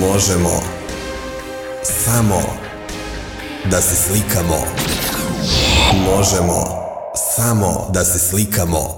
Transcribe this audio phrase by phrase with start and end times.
[0.00, 0.62] Možemo
[2.04, 2.42] samo
[3.64, 4.66] da se slikamo.
[6.04, 6.64] Možemo
[7.36, 8.96] samo da se slikamo.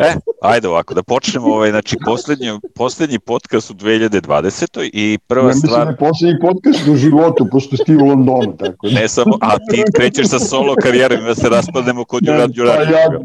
[0.00, 4.90] E, ajde ovako, da počnemo ovaj, znači, poslednji, poslednji podcast u 2020.
[4.92, 8.56] i prva Ja mislim da stvar, poslednji podcast u životu, pošto si ti u Londonu,
[8.58, 9.00] tako da.
[9.00, 12.90] ne samo, a ti krećeš sa solo karijerom da se raspadnemo kod Đurad Pa Đurad.
[12.90, 13.20] ja,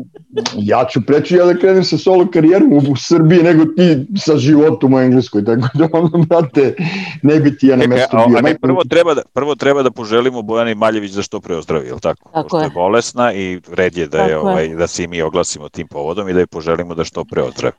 [0.57, 4.93] ja ću preći ja da krenem sa solo karijerom u, Srbiji nego ti sa životom
[4.93, 6.75] u Engleskoj, tako da ono, brate,
[7.23, 8.05] ne bi ti ja na a, bio.
[8.11, 11.55] a ne, Majko, prvo treba, da, prvo treba da poželimo Bojani Maljević da što pre
[11.55, 12.29] ozdravi, je li tako?
[12.33, 12.69] Tako Pošto je je.
[12.69, 14.51] bolesna i red je da, je, Tako je.
[14.51, 17.43] ovaj, da se i mi oglasimo tim povodom i da je poželimo da što pre
[17.43, 17.75] ozdravi.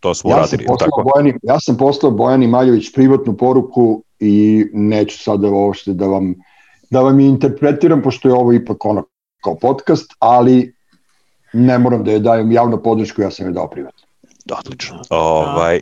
[0.00, 1.02] To smo ja sam, uradili, poslao tako?
[1.02, 6.34] Bojani, ja sam poslao Bojani Maljević privatnu poruku i neću sada uopšte da vam,
[6.90, 9.04] da vam interpretiram, pošto je ovo ipak ono
[9.44, 10.74] kao podcast, ali
[11.52, 14.09] ne moram da je dajem javnu podršku, ja sam je dao privatno.
[14.52, 14.98] Odlično.
[15.10, 15.80] Ovaj,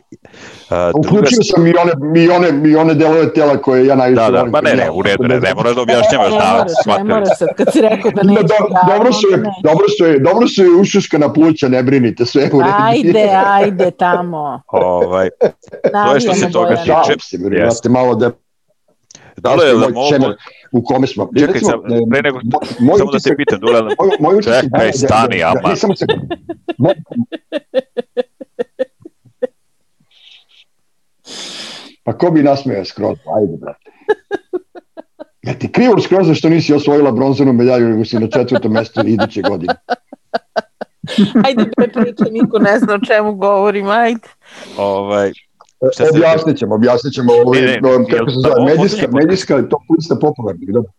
[0.69, 4.21] a, druga Uključio sam i one, i one, i one delove tela koje ja najviše
[4.21, 4.51] Da, da, volim.
[4.51, 7.27] pa ne, ne, u redu, ne, ne moraš da objašnjavaš, Ne da, moraš, ne moraš
[7.37, 8.41] sad, kad si rekao da Da, neće.
[8.41, 9.49] do, da, dobro su je, ne.
[9.63, 12.73] dobro su je, dobro su je ušuškana pluća, ne brinite, sve je u redu.
[12.79, 14.61] Ajde, ajde tamo.
[14.67, 15.29] Ovaj,
[16.05, 17.19] To je što se toga tiče.
[17.21, 18.31] Se, brate, malo da
[19.37, 20.35] Dole je da mogu, čemer
[20.71, 21.29] u kome smo.
[21.29, 21.81] Čekaj, Recimo, sam-
[22.11, 22.39] pre nego-
[22.79, 25.49] moj- samo da te pitam, Dule, moj, moj utisak- Čekaj, da, da, stani, da, da,
[25.51, 25.69] ama.
[25.69, 26.21] ne, samo sekund.
[26.77, 26.95] Moj-
[32.09, 33.17] Pa ko bi nasmejao skroz?
[33.37, 33.91] Ajde, brate.
[35.41, 39.41] Ja ti krivo skroz što nisi osvojila bronzanu medalju, nego si na četvrtom mestu iduće
[39.41, 39.73] godine.
[41.45, 41.89] Ajde, bre,
[42.31, 44.27] niko ne zna o čemu govorim, ajde.
[44.77, 45.31] ovaj,
[45.93, 49.55] Šta se- Objasnit ćemo, objasnit ćemo ovo, Ne, ne, jel kako se zove, medijska, medijska
[49.55, 50.91] je to lista popularnih, dobro.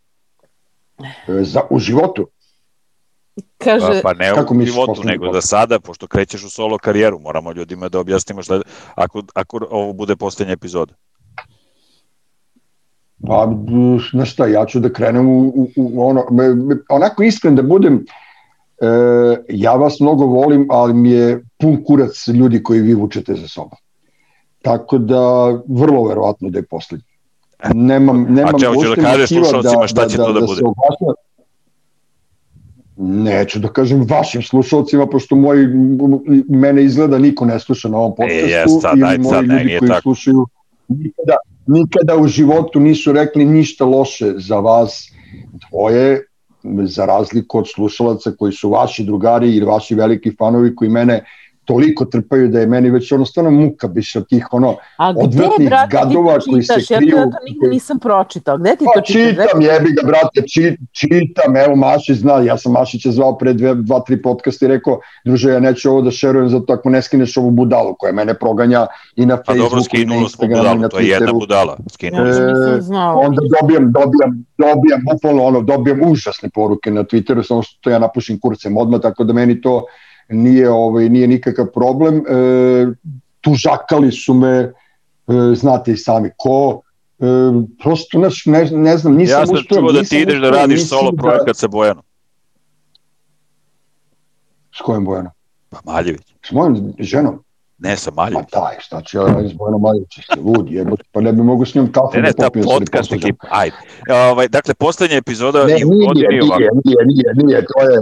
[1.29, 2.27] E, Za, u životu,
[3.59, 6.51] Kaže, pa, pa ne kako u misliš životu, poslednji nego za sada, pošto krećeš u
[6.51, 8.61] solo karijeru, moramo ljudima da objasnimo šta,
[8.95, 10.95] ako, ako ovo bude poslednja epizoda.
[13.27, 13.49] Pa,
[14.13, 17.63] na šta, ja ću da krenem u, u, u ono, me, me, onako iskren da
[17.63, 18.05] budem,
[18.81, 18.87] e,
[19.49, 23.79] ja vas mnogo volim, ali mi je pun kurac ljudi koji vi vučete za sobom.
[24.63, 25.23] Tako da,
[25.69, 27.07] vrlo verovatno da je poslednji.
[27.75, 30.55] Nemam, nemam čemu ćeš da uopšte kažeš motiva slušaocima šta će to da bude?
[30.55, 31.15] se oglašava.
[33.03, 35.67] Neću da kažem vašim slušalcima, pošto moji,
[36.49, 39.55] mene izgleda niko ne sluša na ovom podcastu, jest, sad, ili ajde, moji sad, ne,
[39.55, 40.03] ljudi nije koji tako.
[40.03, 40.47] slušaju
[40.89, 45.13] nikada, nikada u životu nisu rekli ništa loše za vas
[45.71, 46.25] dvoje,
[46.85, 51.25] za razliku od slušalaca koji su vaši drugari ili vaši veliki fanovi koji mene
[51.71, 55.23] toliko trpaju da je meni već ono stvarno muka biš od tih ono a gde,
[55.25, 56.91] odvratnih brate, gadova ti to koji se čitaš?
[56.91, 58.59] Ja to, kriju- ja to nigde nisam pročitao.
[58.59, 59.33] Gde ti Pa to čitaš?
[59.33, 63.53] Gde- čitam, jebi ga, brate, či, čitam, evo Mašić zna, ja sam Mašića zvao pre
[63.53, 67.03] dve, dva, tri podcasta i rekao, druže, ja neću ovo da šerujem zato ako ne
[67.03, 70.49] skineš ovu budalu koja mene proganja i na Pa Facebooku dobro, i na skinulo smo
[70.49, 71.77] budalu, to je jedna budala.
[71.93, 72.25] Skinulo
[72.81, 73.21] znala.
[73.21, 78.41] Onda dobijam, dobijam, dobijam, bukvalno ono, dobijam užasne poruke na Twitteru, samo što ja napušim
[78.41, 79.85] kurcem odmah, tako da meni to
[80.31, 82.17] nije, ovaj, nije nikakav problem.
[82.19, 82.21] E,
[83.41, 84.73] tužakali su me, e,
[85.55, 86.81] znate i sami ko,
[87.19, 87.25] e,
[87.79, 90.51] prosto naš, ne, ne znam, nisam Ja sam uspeo, čuo da ti ideš da uspeo,
[90.53, 92.05] radiš solo da- projekat sa Bojanom.
[94.73, 95.33] S kojom Bojanom?
[95.71, 96.35] Pa Maljević.
[96.43, 97.45] S mojom ženom?
[97.79, 98.49] Ne, sa Pa Maljević.
[98.53, 101.67] daj, šta ću ja radim s Bojanom Maljevićem, ste ludi, jebote, pa ne bi mogu
[101.67, 103.29] s njom kafu Ne, ne, da ta da se ne podcast posvađam.
[103.29, 103.47] ekipa.
[103.51, 103.77] Ajde.
[104.31, 106.59] Ovaj, dakle, poslednja epizoda Ne, i u nije, godini nije, ovako.
[106.85, 108.01] nije, nije, nije, to je,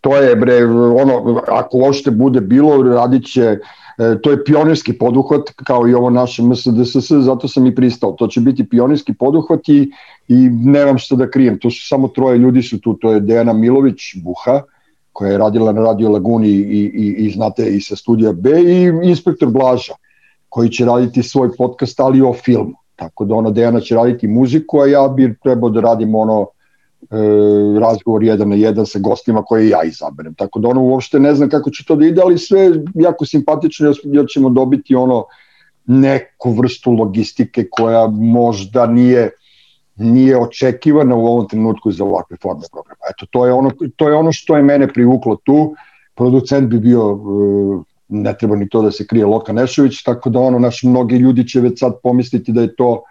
[0.00, 3.58] to je bre, ono, ako uopšte bude bilo, radit će,
[3.98, 8.12] e, to je pionirski poduhvat, kao i ovo naše MSDSS, zato sam i pristao.
[8.12, 9.90] To će biti pionirski poduhvat i,
[10.28, 11.58] i nemam što da krijem.
[11.58, 14.62] Tu su samo troje ljudi su tu, to je Dejana Milović, Buha,
[15.12, 18.92] koja je radila na Radio Laguni i, i, i znate i sa studija B i
[19.02, 19.92] inspektor Blaža,
[20.48, 22.74] koji će raditi svoj podcast, ali o filmu.
[22.96, 26.46] Tako da ona Dejana će raditi muziku, a ja bi trebao da radim ono
[27.80, 30.34] razgovor jedan na jedan sa gostima koje ja izaberem.
[30.34, 33.92] Tako da ono uopšte ne znam kako će to da ide, ali sve jako simpatično
[34.04, 35.24] jer ćemo dobiti ono
[35.86, 39.30] neku vrstu logistike koja možda nije
[40.00, 43.00] nije očekivana u ovom trenutku za ovakve forme programa.
[43.10, 45.74] Eto, to je ono, to je ono što je mene privuklo tu.
[46.14, 50.40] Producent bi bio, e, ne treba ni to da se krije Loka Nešović, tako da
[50.40, 53.02] ono, naš mnogi ljudi će već sad pomisliti da je to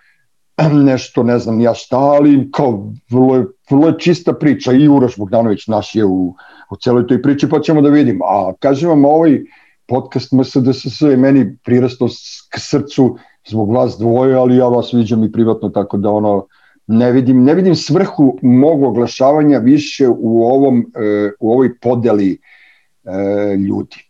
[0.91, 5.17] nešto, ne znam ja šta, ali kao vrlo je, vrlo je čista priča i Uroš
[5.17, 6.35] Bogdanović naš je u,
[6.71, 8.25] u celoj toj priči, pa ćemo da vidimo.
[8.25, 9.39] A kažem vam, ovaj
[9.87, 12.07] podcast MSDSS je meni prirastao
[12.49, 13.17] k srcu
[13.47, 16.47] zbog vas dvoje, ali ja vas viđam i privatno, tako da ono,
[16.87, 23.55] ne vidim, ne vidim svrhu mog oglašavanja više u, ovom, e, u ovoj podeli e,
[23.55, 24.08] ljudi.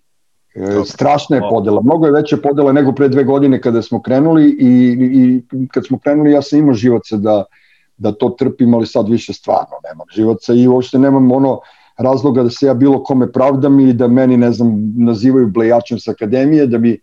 [0.85, 4.97] Strašna je podela, mnogo je veća podela nego pre dve godine kada smo krenuli i,
[5.51, 7.43] i kad smo krenuli ja sam imao živaca da,
[7.97, 11.59] da to trpim, ali sad više stvarno nemam živaca i uopšte nemam ono
[11.97, 16.11] razloga da se ja bilo kome pravdam i da meni, ne znam, nazivaju blejačem sa
[16.11, 16.97] akademije, da mi,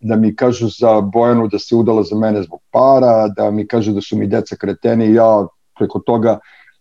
[0.00, 3.92] da mi kažu za Bojanu da se udala za mene zbog para, da mi kažu
[3.92, 5.46] da su mi deca kreteni i ja
[5.78, 6.38] preko toga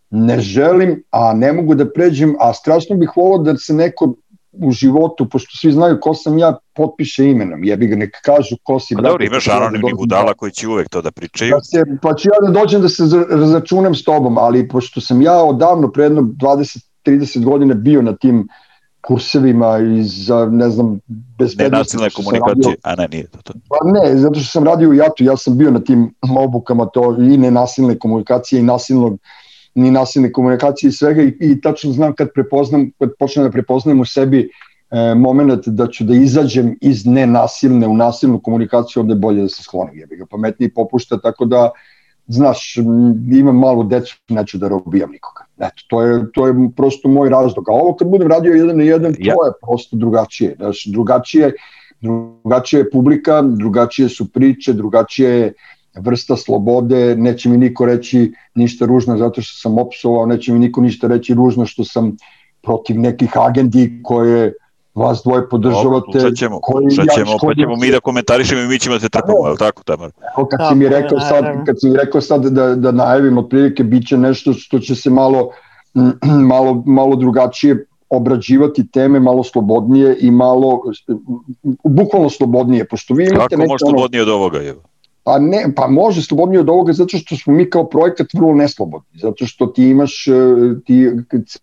[0.09, 4.13] ne želim, a ne mogu da pređem, a strašno bih volao da se neko
[4.62, 8.80] u životu, pošto svi znaju ko sam ja, potpiše imenom, jebi ga, nek kažu ko
[8.80, 8.95] si.
[8.95, 11.51] Pa dobro, imaš anonimni budala koji će uvek to da pričaju.
[11.51, 15.21] Da se, pa ću ja da dođem da se razačunam s tobom, ali pošto sam
[15.21, 18.48] ja odavno, pre jedno 20-30 godina bio na tim
[19.07, 21.00] kursevima iz, ne znam,
[21.39, 21.98] bezbednosti.
[21.98, 23.54] Nenasilne komunikacije, a ne, nije to to.
[23.69, 27.15] Pa ne, zato što sam radio u JAT-u, ja sam bio na tim obukama to
[27.19, 29.19] i nenasilne komunikacije i nasilnog
[29.77, 34.00] ni nasilne komunikacije i svega i, i tačno znam kad prepoznam, kad počnem da prepoznajem
[34.00, 34.50] u sebi
[34.91, 39.50] e, moment da ću da izađem iz nenasilne u nasilnu komunikaciju, onda je bolje da
[39.50, 41.69] se sklonim, jebi ga pametniji popušta, tako da
[42.27, 42.75] znaš,
[43.31, 45.45] imam malu decu, neću da robijam nikoga.
[45.57, 47.69] Eto, to je, to je prosto moj razlog.
[47.69, 49.33] A ovo kad budem radio jedan na jedan, to ja.
[49.47, 50.56] je prosto drugačije.
[50.57, 51.53] Znaš, drugačije,
[52.01, 55.53] drugačije je publika, drugačije su priče, drugačije je
[55.99, 60.81] vrsta slobode, neće mi niko reći ništa ružno zato što sam opsovao, neće mi niko
[60.81, 62.17] ništa reći ružno što sam
[62.61, 64.53] protiv nekih agendi koje
[64.95, 66.19] vas dvoje podržavate.
[66.19, 69.09] Slušat ćemo, slušat ćemo, ja pa ćemo mi da komentarišemo i mi ćemo da se
[69.09, 70.11] trpamo, je li tako, Tamar?
[70.38, 73.83] Evo kad si mi rekao sad, kad si mi rekao sad da, da najavim, otprilike
[73.83, 75.49] bit će nešto što će se malo,
[76.53, 80.81] malo, malo drugačije obrađivati teme malo slobodnije i malo,
[81.83, 83.55] bukvalno slobodnije, pošto vi imate...
[83.55, 84.75] Kako može slobodnije od ovoga, je?
[85.27, 89.19] Pa ne, pa može slobodnije od ovoga zato što smo mi kao projekat vrlo neslobodni,
[89.19, 90.31] zato što ti imaš, e,
[90.85, 91.12] ti,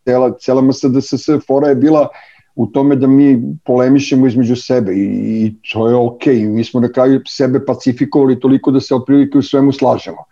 [0.05, 2.09] cela, cela MSDSS fora je bila
[2.55, 5.07] u tome da mi polemišemo između sebe i,
[5.45, 6.49] i to je okej, okay.
[6.49, 10.25] mi smo na kraju sebe pacifikovali toliko da se otprilike u svemu slažemo.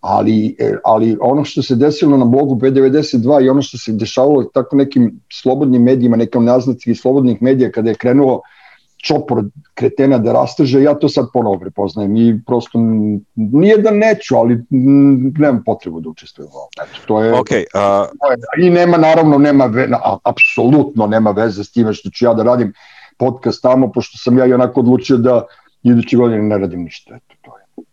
[0.00, 4.44] Ali, e, ali ono što se desilo na blogu B92 i ono što se dešavalo
[4.44, 8.59] tako nekim slobodnim medijima, nekom naznaci slobodnih medija kada je krenulo uh,
[9.02, 9.44] čopor
[9.74, 12.78] kretena da rasteže, ja to sad ponovo prepoznajem i prosto
[13.34, 16.68] nije da neću, ali nemam potrebu da učestvujem u ovom.
[16.82, 18.08] Eto, to je, okay, uh...
[18.64, 19.88] I nema, naravno, nema, ve,
[20.24, 22.72] apsolutno nema veze s time što ću ja da radim
[23.18, 25.46] podcast tamo, pošto sam ja i onako odlučio da
[25.82, 27.14] iduće godine ne radim ništa.
[27.16, 27.84] Eto, to je.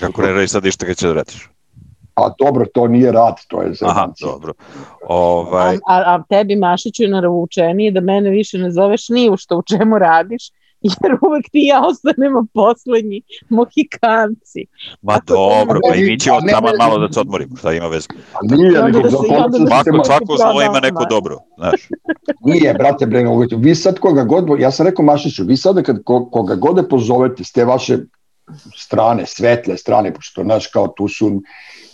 [0.00, 1.53] Kako ne radi sad ništa kad će da radiš?
[2.14, 4.52] A dobro, to nije rad, to je za Aha, dobro.
[5.08, 5.74] Ovaj...
[5.74, 9.58] A, a, a tebi, Mašiću, je naravoučenije da mene više ne zoveš ni u što
[9.58, 10.50] u čemu radiš,
[10.80, 14.66] jer uvek ti ja ostanemo poslednji mohikanci.
[15.02, 18.08] Ma Tako dobro, pa i mi ćemo tamo malo da se odmorimo, šta ima veze.
[18.42, 21.88] Nije, nego da da svako, svako zlo ima neko dobro, znaš.
[22.40, 23.24] Nije, brate, bre,
[23.56, 27.44] vi sad koga god, ja sam rekao Mašiću, vi sada kad koga god da pozovete
[27.44, 27.98] s te vaše
[28.76, 31.42] strane, svetle strane, pošto, znaš, kao tu su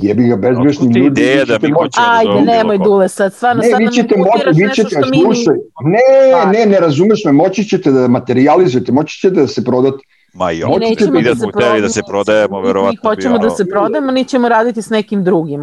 [0.02, 1.20] jebi ga bezgrešni ljudi.
[1.20, 4.68] Ideja da mi hoćemo da Ajde, nemoj dule sad, stvarno sad nam ćete moći, vi
[4.74, 5.20] ćete, što mi...
[5.20, 5.54] Slušaj,
[5.84, 9.98] ne, ne, ne razumeš me, moći ćete da materializujete, moći ćete da se prodate.
[10.34, 10.80] Ma i on,
[11.12, 13.00] mi da smo hteli da se prodajemo, verovatno.
[13.02, 15.60] Mi hoćemo da se prodajemo, ni ćemo raditi s nekim drugim.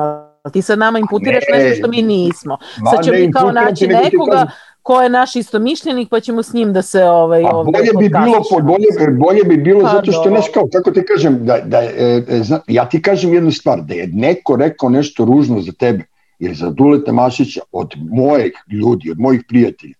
[0.53, 2.57] Ti sad nama imputiraš ne, nešto što mi nismo.
[2.91, 4.47] Sad ćemo mi kao naći nekoga
[4.87, 8.63] ko je naš istomišljenik, pa ćemo s njim da se ovaj A bolje bi bilo
[8.63, 12.23] bolje bolje bi bilo pa, zato što nešto kao kako ti kažem da da e,
[12.29, 16.03] e, zna, ja ti kažem jednu stvar da je neko rekao nešto ružno za tebe
[16.39, 19.93] ili za Duleta Mašića od mojih ljudi, od mojih prijatelja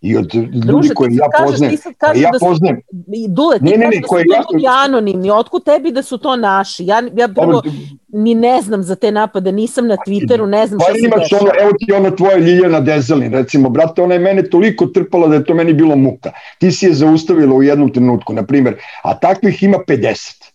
[0.00, 1.76] i od ljudi koje ja kažeš, poznajem.
[2.22, 2.80] Ja da su, poznajem.
[3.28, 4.72] Dule, ti ne, ne, ne, da su ljudi ja...
[4.84, 5.30] anonimni.
[5.30, 6.86] Otkud tebi da su to naši?
[6.86, 7.62] Ja, ja prvo
[8.08, 11.42] ni ne znam za te napade, nisam na Twitteru, ne znam pa šta se dešava.
[11.42, 15.34] Ono, evo ti ono tvoje Ljiljana Dezelin, recimo, brate, ona je mene toliko trpala da
[15.34, 16.30] je to meni bilo muka.
[16.58, 20.50] Ti si je zaustavila u jednom trenutku, na primjer, a takvih ima 50.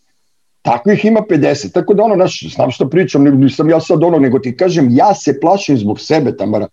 [0.61, 4.39] Takvih ima 50, tako da ono, naš, znam što pričam, nisam ja sad ono, nego
[4.39, 6.67] ti kažem, ja se plašim zbog sebe, Tamara,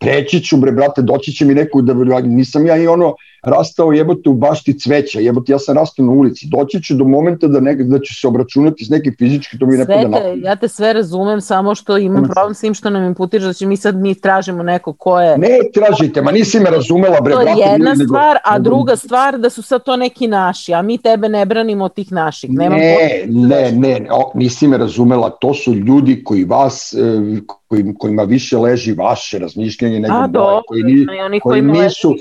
[0.00, 4.28] preći ću bre brate doći će mi neko da nisam ja i ono rastao jebote
[4.28, 6.46] u bašti cveća jebote ja sam rastao na ulici.
[6.46, 9.76] Doći ću do momenta da nek, da ću se obračunati s nekim fizički to mi
[9.76, 13.04] ne pada na ja te sve razumem samo što imam problem s tim što nam
[13.04, 16.70] imputiraš da će mi sad mi tražimo neko ko je ne tražite ma nisi me
[16.70, 20.26] razumela bre to je jedna nego, stvar a druga stvar da su sad to neki
[20.26, 24.68] naši a mi tebe ne branimo od tih naših Nemam ne ne ne o, nisi
[24.68, 30.26] me razumela to su ljudi koji vas e, koji, kojima više leži vaše razmišljanje nego
[30.28, 32.14] do, koji, ni, oni koji, nisu,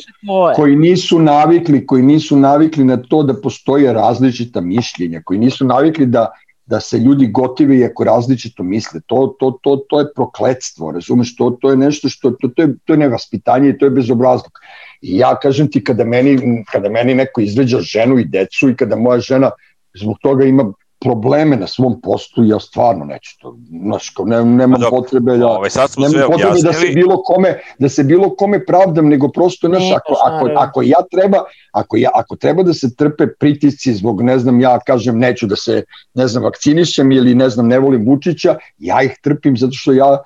[0.55, 6.05] koji nisu navikli koji nisu navikli na to da postoje različita mišljenja, koji nisu navikli
[6.05, 6.27] da
[6.69, 9.01] da se ljudi gotive i ako različito misle.
[9.05, 11.35] To, to, to, to je prokledstvo, razumeš?
[11.35, 14.59] To, to je nešto što, to, to, je, to je nevaspitanje i to je bezobrazluk.
[15.01, 18.95] I ja kažem ti, kada meni, kada meni neko izveđa ženu i decu i kada
[18.95, 19.51] moja žena
[19.97, 20.67] zbog toga ima
[20.99, 25.47] probleme na svom poslu, ja stvarno neću to, znaš, kao ne, nemam Dok, potrebe da,
[25.47, 26.73] ovaj, sad smo nemam potrebe objasnili.
[26.73, 30.49] da se bilo kome, da se bilo kome pravdam, nego prosto, znaš, ne, ako, ako,
[30.55, 34.79] ako ja treba, ako ja, ako treba da se trpe pritisci zbog, ne znam, ja
[34.79, 39.17] kažem, neću da se, ne znam, vakcinišem ili, ne znam, ne volim Vučića, ja ih
[39.23, 40.17] trpim zato što ja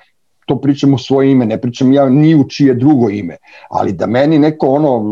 [0.45, 3.37] to pričam u svoje ime, ne pričam ja ni u čije drugo ime,
[3.69, 5.03] ali da meni neko ono,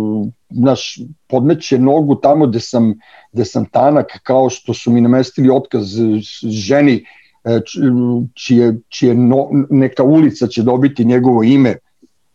[0.50, 2.93] naš, podmeće nogu tamo gde sam,
[3.31, 5.85] gde sam tanak, kao što su mi namestili otkaz
[6.43, 7.05] ženi,
[7.43, 7.59] e,
[8.33, 11.75] čije, čije no, neka ulica će dobiti njegovo ime,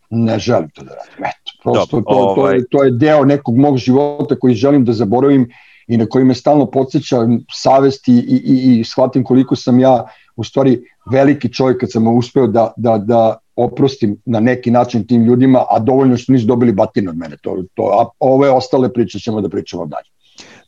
[0.09, 1.25] ne želim to da radim.
[1.25, 4.85] Eto, prosto Dobre, to, to, je, ovaj- to je deo nekog mog života koji želim
[4.85, 5.49] da zaboravim
[5.87, 10.07] i na koji me stalno podsjeća savest i, i, i, i shvatim koliko sam ja
[10.37, 10.79] u stvari
[11.11, 15.79] veliki čovjek kad sam uspeo da, da, da oprostim na neki način tim ljudima, a
[15.79, 17.37] dovoljno što nisu dobili batine od mene.
[17.41, 20.09] To, to, a ove ostale priče ćemo da pričamo dalje.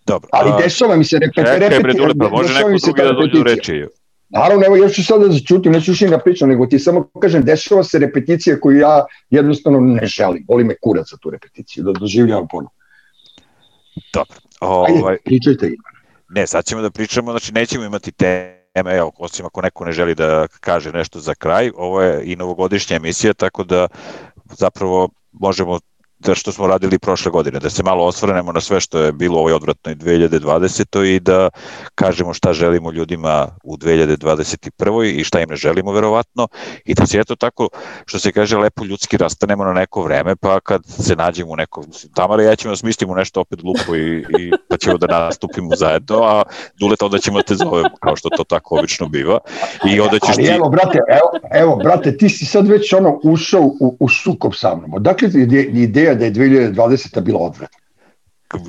[0.06, 0.30] Dobro.
[0.32, 3.86] Ali dešava mi se repeti, repeti, repeti, repeti, pa može neko drugi da dođe reči.
[4.30, 7.44] Naravno, evo, ja ću sad da začutim, neću više ga pričam, nego ti samo kažem,
[7.44, 10.46] dešava se repeticija koju ja jednostavno ne želim.
[10.48, 12.70] Boli me kurac za tu repeticiju, da doživljavam ponovno.
[14.14, 14.38] Dobro.
[14.60, 14.92] Ovaj...
[14.92, 15.72] Ajde, pričajte.
[16.30, 19.92] Ne, sad ćemo da pričamo, znači nećemo imati te teme, evo, osim ako neko ne
[19.92, 23.88] želi da kaže nešto za kraj, ovo je i novogodišnja emisija, tako da
[24.46, 25.80] zapravo možemo
[26.20, 29.38] da što smo radili prošle godine, da se malo osvrnemo na sve što je bilo
[29.38, 31.16] u ovoj odvratnoj 2020.
[31.16, 31.50] i da
[31.96, 35.20] kažemo šta želimo ljudima u 2021.
[35.20, 36.48] i šta im ne želimo verovatno
[36.86, 37.70] i da se eto tako,
[38.06, 41.84] što se kaže, lepo ljudski rastanemo na neko vreme, pa kad se nađemo u neko,
[42.16, 46.24] Tamara ja ćemo da smislimo nešto opet glupo i, i pa ćemo da nastupimo zajedno,
[46.24, 46.44] a
[46.80, 49.40] Duleta onda ćemo da te zovemo, kao što to tako obično biva.
[49.86, 50.52] I onda ćeš Ali ti...
[50.52, 54.76] evo, brate, evo, evo, brate, ti si sad već ono ušao u, u sukob sa
[54.76, 54.94] mnom.
[54.94, 55.30] Odakle
[55.74, 57.22] ideja ideja da je 2020.
[57.22, 57.78] bila odvratna.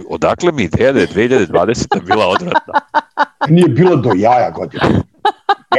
[0.08, 2.06] Odakle mi ideja da je 2020.
[2.06, 2.74] bila odvratna?
[3.54, 5.02] Nije bila do jaja godina.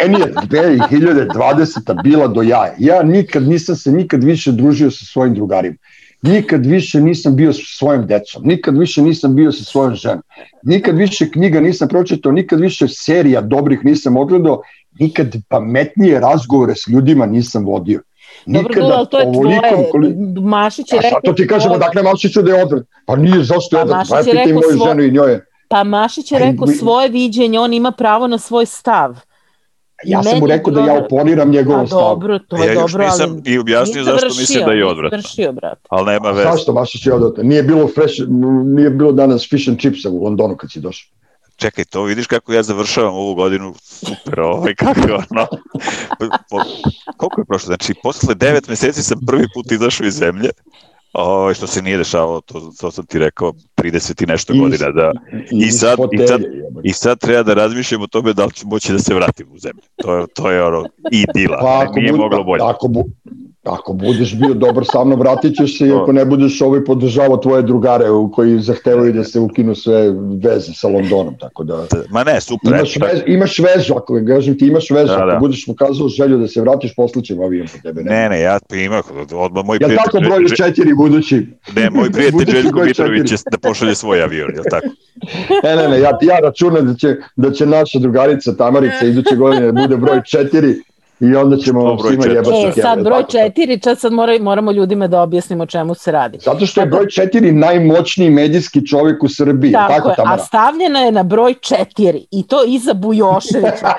[0.02, 2.04] Meni je 2020.
[2.04, 2.76] bila do jaja.
[2.80, 5.76] Ja nikad nisam se nikad više družio sa svojim drugarima.
[6.22, 10.22] Nikad više nisam bio sa svojim decom, nikad više nisam bio sa svojom ženom,
[10.64, 14.62] nikad više knjiga nisam pročitao, nikad više serija dobrih nisam ogledao,
[15.00, 18.02] nikad pametnije razgovore s ljudima nisam vodio.
[18.46, 19.90] Dobro, Nikada ali to je tvoje.
[19.92, 20.16] Koli...
[20.42, 21.18] Mašić je rekao...
[21.18, 22.84] A to ti kažemo, dakle Mašiću da je odvrat.
[23.06, 24.08] Pa nije, zašto je pa odvrat?
[24.10, 24.88] Pa je moju svo...
[24.88, 25.40] ženu i njoj.
[25.68, 29.20] Pa Mašić je rekao svoje viđenje, on ima pravo na svoj stav.
[30.04, 32.02] Ja sam mu rekao da ja oponiram njegovom stavu.
[32.02, 33.54] Dobro, to je ja dobro, nisam ali...
[33.54, 35.12] i objasnio zašto vršio, mislim da je odvrat.
[35.12, 35.82] Vršio, brate.
[35.90, 36.50] Ali nema veze.
[36.52, 37.46] Zašto Mašić je odvrat?
[37.46, 38.16] Nije bilo, fresh,
[38.66, 41.12] nije bilo danas fish and chipsa u Londonu kad si došao
[41.62, 45.48] čekaj, to vidiš kako ja završavam ovu godinu, super, ovaj, kako ono,
[46.50, 46.58] po,
[47.18, 50.50] koliko je prošlo, znači, posle devet meseci sam prvi put izašao iz zemlje,
[51.14, 54.92] O, ovaj, što se nije dešavalo, to, to sam ti rekao, 30 i nešto godina.
[54.92, 55.12] Da,
[55.52, 56.42] i, i, sad, i, sad,
[56.84, 59.60] I sad treba da razmišljamo o tome da li ću moći da se vratim u
[59.60, 59.82] zemlju.
[59.96, 61.58] To je, to je ono, i dila.
[61.62, 62.62] Pa, nije bude, moglo bolje.
[62.64, 63.04] Ako, bu,
[63.64, 67.38] Ako budeš bio dobar sa mnom, vratit ćeš se i ako ne budeš ovaj podržavao
[67.38, 70.12] tvoje drugare u koji zahtevaju da se ukinu sve
[70.44, 71.86] veze sa Londonom, tako da...
[72.10, 72.74] Ma ne, super.
[72.74, 75.32] Imaš, vez, imaš vezu, ako kažem ti imaš vezu, da, da.
[75.32, 78.04] ako budeš pokazao želju da se vratiš, poslaćem avion po tebe.
[78.04, 79.02] Ne, ne, ne ja imam,
[79.34, 79.96] odmah moj prijatelj...
[79.96, 81.48] Ja tako broju četiri budući?
[81.76, 84.88] Ne, moj prijatelj Željko Mitrović će da pošalje svoj avion, je tako?
[85.64, 89.72] ne, ne, ne, ja, ja računam da će, da će naša drugarica Tamarica iduće godine
[89.72, 90.76] da bude broj četiri
[91.22, 92.80] i onda ćemo svima jebati.
[92.80, 96.38] E, sad broj četiri, čas sad mora, moramo ljudima da objasnimo čemu se radi.
[96.42, 99.72] Zato što je broj četiri najmoćniji medijski čovjek u Srbiji.
[99.72, 103.94] Tako, tako je, a stavljena je na broj četiri i to iza Bujoševića.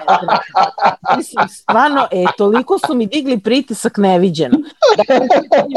[1.16, 4.58] Mislim, stvarno, e, toliko su mi digli pritisak neviđeno.
[4.96, 5.26] Dakle,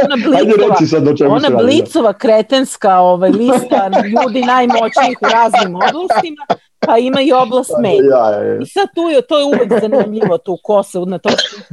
[0.03, 6.45] ona blicova, sad ona blicova kretenska ovaj, lista ljudi najmoćnijih u raznim oblastima,
[6.85, 8.29] pa ima i oblast medija.
[8.29, 8.61] Ja, ja, ja.
[8.61, 11.29] I sad tu je, to je uvek zanimljivo, tu ko se na to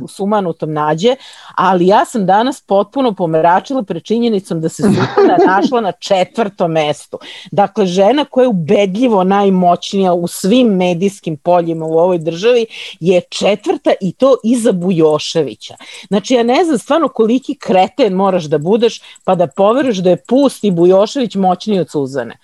[0.09, 1.17] sumanutom nađe,
[1.57, 7.19] ali ja sam danas potpuno pomeračila pred činjenicom da se Sutana našla na četvrtom mestu.
[7.51, 12.67] Dakle, žena koja je ubedljivo najmoćnija u svim medijskim poljima u ovoj državi
[13.01, 15.75] je četvrta i to iza Bujoševića.
[16.09, 20.25] Znači, ja ne znam stvarno koliki kreten moraš da budeš pa da poveruješ da je
[20.29, 22.39] Pust i Bujošević moćniji od Suzane.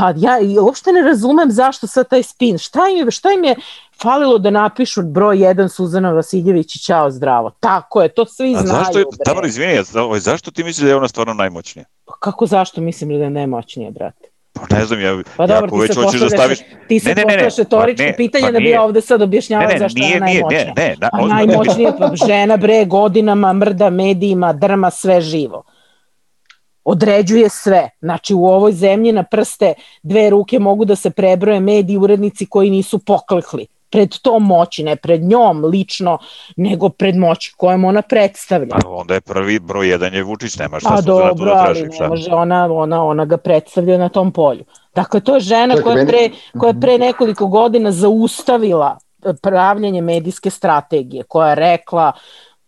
[0.00, 2.58] Pa ja uopšte ne razumem zašto sad taj spin.
[2.58, 3.56] Šta im, šta im je
[4.02, 7.50] falilo da napišu broj 1 Suzana Vasiljević i čao zdravo.
[7.60, 8.84] Tako je, to svi A znaju.
[8.84, 9.82] Zašto je, tamo izvini,
[10.18, 11.84] zašto ti misliš da je ona stvarno najmoćnija?
[12.04, 14.28] Pa kako zašto mislim da je najmoćnija, brate?
[14.52, 16.58] Pa ne znam, ja, pa dobro, ako već hoćeš da staviš...
[16.88, 19.72] Ti se ne, ne, ne, retoričko pa pitanje pa da bi ovde sad objašnjavao ne,
[19.72, 20.72] ne, zašto nije, je najmoćnija.
[20.76, 25.64] Ne, ne, na, pa najmoćnija pa žena bre godinama mrda medijima, drma sve živo
[26.84, 27.90] određuje sve.
[28.00, 32.70] Znači u ovoj zemlji na prste dve ruke mogu da se prebroje mediji urednici koji
[32.70, 36.18] nisu poklekli pred tom moći, ne pred njom lično,
[36.56, 38.74] nego pred moći kojom ona predstavlja.
[38.84, 42.08] A onda je prvi broj jedan je Vučić, nema šta A dobro, da ali ne
[42.08, 44.64] može, ona, ona, ona ga predstavlja na tom polju.
[44.94, 48.98] Dakle, to je žena Čekaj, koja, je pre, koja je pre nekoliko godina zaustavila
[49.42, 52.12] pravljanje medijske strategije, koja je rekla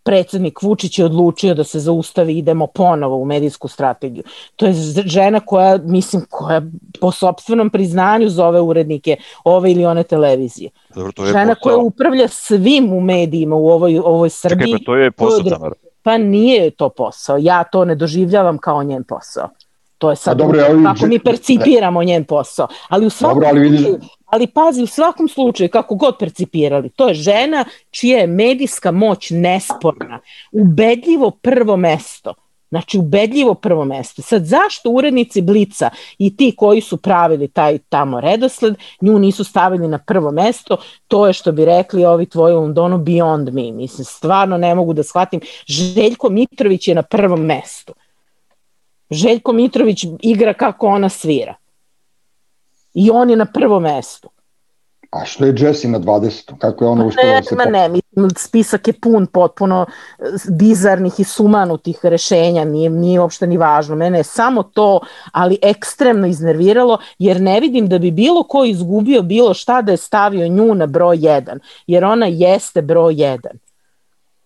[0.03, 4.25] predsednik Vučić je odlučio da se zaustavi, idemo ponovo u medijsku strategiju.
[4.57, 4.73] To je
[5.07, 6.63] žena koja, mislim, koja
[7.01, 10.71] po sobstvenom priznanju zove urednike ove ili one televizije.
[10.95, 11.63] Dobro, to je žena posao.
[11.63, 14.67] koja upravlja svim u medijima u ovoj, ovoj Srbiji.
[14.67, 15.75] Čekaj, pa to je posao, Tamara.
[16.03, 17.37] Pa nije to posao.
[17.41, 19.49] Ja to ne doživljavam kao njen posao.
[20.03, 22.69] To je sad dobro, ali, kako mi percipiramo njen posao.
[22.89, 27.09] Ali u svakom dobro, ali slučaju, ali pazi, u svakom slučaju, kako god percipirali, to
[27.09, 30.21] je žena čija je medijska moć nesporna,
[30.53, 32.35] ubedljivo prvo mesto.
[32.71, 34.23] Znači, ubedljivo prvo mesto.
[34.23, 39.89] Sad, zašto urednici Blica i ti koji su pravili taj tamo redosled, nju nisu stavili
[39.89, 40.77] na prvo mesto,
[41.09, 43.73] to je što bi rekli ovi tvoji u Londonu beyond me.
[43.73, 45.41] Mislim, stvarno ne mogu da shvatim.
[45.67, 47.93] Željko Mitrović je na prvom mestu.
[49.13, 51.55] Željko Mitrović igra kako ona svira.
[52.95, 54.29] I on je na prvom mestu.
[55.13, 56.59] A što je Jesse na 20.
[56.59, 57.55] Kako je ona uspela da se...
[57.55, 59.87] Ma ne, mislim, spisak je pun potpuno
[60.19, 63.97] eh, bizarnih i sumanutih rešenja, nije, nije uopšte ni važno.
[63.97, 65.01] Mene je samo to,
[65.33, 69.97] ali ekstremno iznerviralo, jer ne vidim da bi bilo ko izgubio bilo šta da je
[69.97, 73.39] stavio nju na broj 1, jer ona jeste broj 1.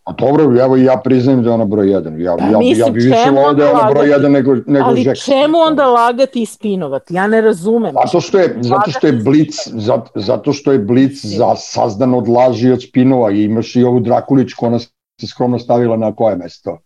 [0.07, 2.21] A dobro, evo ja priznajem da je ona broj 1.
[2.21, 5.05] Ja, ja, Mislim, ja bi više volao da je ona broj 1 nego, nego Ali
[5.05, 5.35] Jackson.
[5.35, 7.15] čemu onda lagati i spinovati?
[7.15, 7.95] Ja ne razumem.
[8.05, 12.29] Zato što je, zato što je Blic, zato, zato što je Blic za sazdan od
[12.29, 16.79] laži od spinova i imaš i ovu Drakulićku, ona se skromno stavila na koje mesto?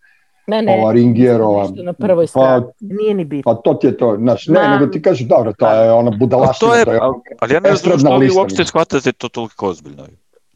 [0.46, 1.62] Ne, ne, ova Ringjerova.
[1.62, 3.54] Nešto na prvoj strani, pa, nije ni bitno.
[3.54, 6.10] Pa to ti je to, znaš, ne, Ma, nego ti kažeš, dobro, to je ona
[6.10, 6.70] budalaština.
[6.70, 7.00] To je, to je,
[7.40, 10.04] ali ja ne znam što vi uopšte shvatate to toliko ozbiljno.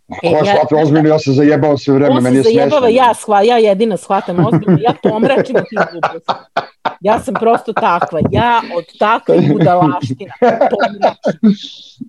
[0.09, 2.63] Ko ja, shvata ozbiljno, ja se zajebao sve vreme, meni je smešno.
[2.63, 6.33] On se zajebava, ja, shva, ja jedina shvatam ozbiljno, ja pomračim od tih gluposti.
[7.01, 10.35] Ja sam prosto takva, ja od takvih budalaština
[10.71, 11.49] pomračim.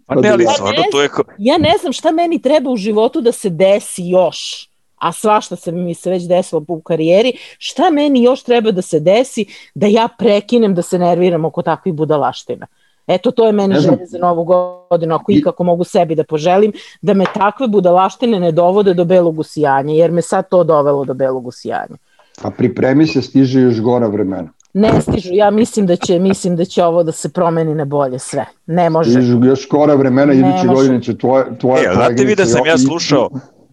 [0.06, 1.10] Pa ne, ali ja stvarno to je...
[1.38, 5.72] Ja ne znam šta meni treba u životu da se desi još a svašta se
[5.72, 10.08] mi se već desilo u karijeri, šta meni još treba da se desi da ja
[10.17, 12.67] prekinem da se nerviram oko takvih budalaština?
[13.08, 14.44] Eto, to je meni želje za novu
[14.89, 19.39] godinu, ako ikako mogu sebi da poželim, da me takve budalaštine ne dovode do belog
[19.39, 21.96] usijanja, jer me sad to dovelo do belog usijanja.
[22.41, 24.50] A pripremi se, stiže još gora vremena.
[24.74, 28.20] Ne stižu, ja mislim da će, mislim da će ovo da se promeni na bolje
[28.20, 28.46] sve.
[28.65, 29.12] Ne može.
[29.12, 32.78] Stižu još gora vremena, iduće godine će tvoje, tvoje e, znate vi da sam ja
[32.78, 33.30] slušao,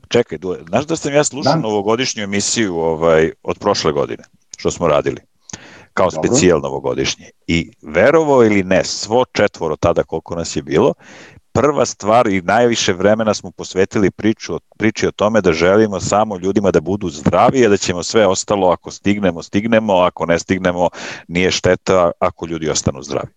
[0.08, 1.60] čekaj, znaš da sam ja slušao da?
[1.60, 4.24] novogodišnju emisiju ovaj, od prošle godine,
[4.56, 5.31] što smo radili?
[5.94, 6.28] Kao Dobro.
[6.28, 7.30] specijal novogodišnje.
[7.46, 10.94] I verovo ili ne, svo četvoro tada koliko nas je bilo,
[11.52, 16.70] prva stvar i najviše vremena smo posvetili priču, priči o tome da želimo samo ljudima
[16.70, 20.88] da budu zdravi, a da ćemo sve ostalo ako stignemo, stignemo, ako ne stignemo,
[21.28, 23.28] nije šteta ako ljudi ostanu zdravi.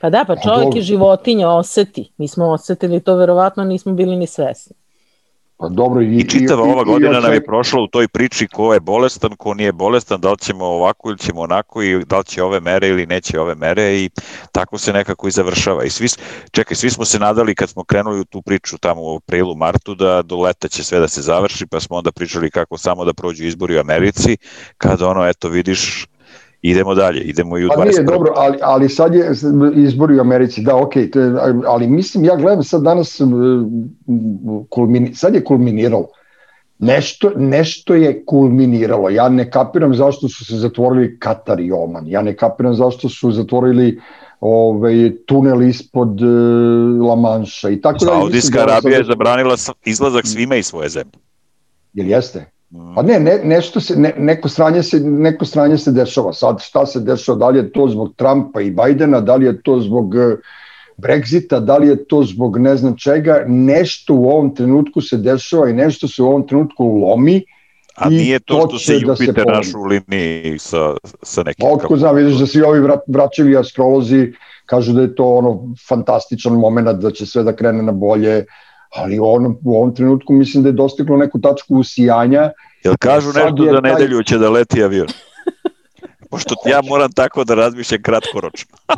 [0.00, 2.12] Pa da, pa čovjek i životinja oseti.
[2.16, 4.76] Mi smo osetili to, verovatno nismo bili ni svesni.
[5.64, 8.46] Pa dobro, i, I čitava i, ova godina i, nam je prošla u toj priči
[8.48, 12.18] ko je bolestan, ko nije bolestan, da li ćemo ovako ili ćemo onako i da
[12.18, 14.10] li će ove mere ili neće ove mere i
[14.52, 15.84] tako se nekako i završava.
[15.84, 16.08] I svi,
[16.50, 19.94] čekaj, svi smo se nadali kad smo krenuli u tu priču tamo u aprilu, martu
[19.94, 23.12] da do leta će sve da se završi, pa smo onda pričali kako samo da
[23.12, 24.36] prođu izbori u Americi,
[24.78, 26.06] kada ono, eto vidiš,
[26.70, 27.76] idemo dalje, idemo i u 21.
[27.76, 29.32] Pa nije dobro, ali, ali sad je
[29.74, 31.34] izbori u Americi, da, ok, to je,
[31.66, 33.20] ali mislim, ja gledam sad danas,
[34.68, 36.08] kulmini, sad je kulminiralo.
[36.78, 39.10] Nešto, nešto je kulminiralo.
[39.10, 42.08] Ja ne kapiram zašto su se zatvorili Katar i Oman.
[42.08, 44.00] Ja ne kapiram zašto su zatvorili
[44.40, 48.10] ovaj, tunel ispod uh, La Manša i tako da.
[48.10, 51.18] Saudijska da Arabija je zabranila izlazak svima iz svoje zemlje.
[51.92, 52.53] Jel jeste?
[52.94, 56.32] Pa ne, ne nešto se, ne, neko, stranje se, neko stranje se dešava.
[56.32, 59.62] Sad šta se dešava, da li je to zbog Trumpa i Bajdena, da li je
[59.62, 60.36] to zbog eh,
[60.96, 65.70] Brexita, da li je to zbog ne znam čega, nešto u ovom trenutku se dešava
[65.70, 67.42] i nešto se u ovom trenutku lomi.
[67.96, 71.66] A nije to što se Jupiter da se naš u liniji sa, sa nekim...
[71.66, 74.32] Pa otko znam, vidiš da svi ovi vrat, vraćevi astrolozi
[74.66, 78.44] kažu da je to ono fantastičan moment, da će sve da krene na bolje,
[78.94, 82.50] ali on, u ovom trenutku mislim da je dostiglo neku tačku usijanja.
[82.84, 85.08] Jel kažu nešto da nedelju će da leti avion?
[86.30, 88.76] Pošto ja moram tako da razmišljam kratkoročno.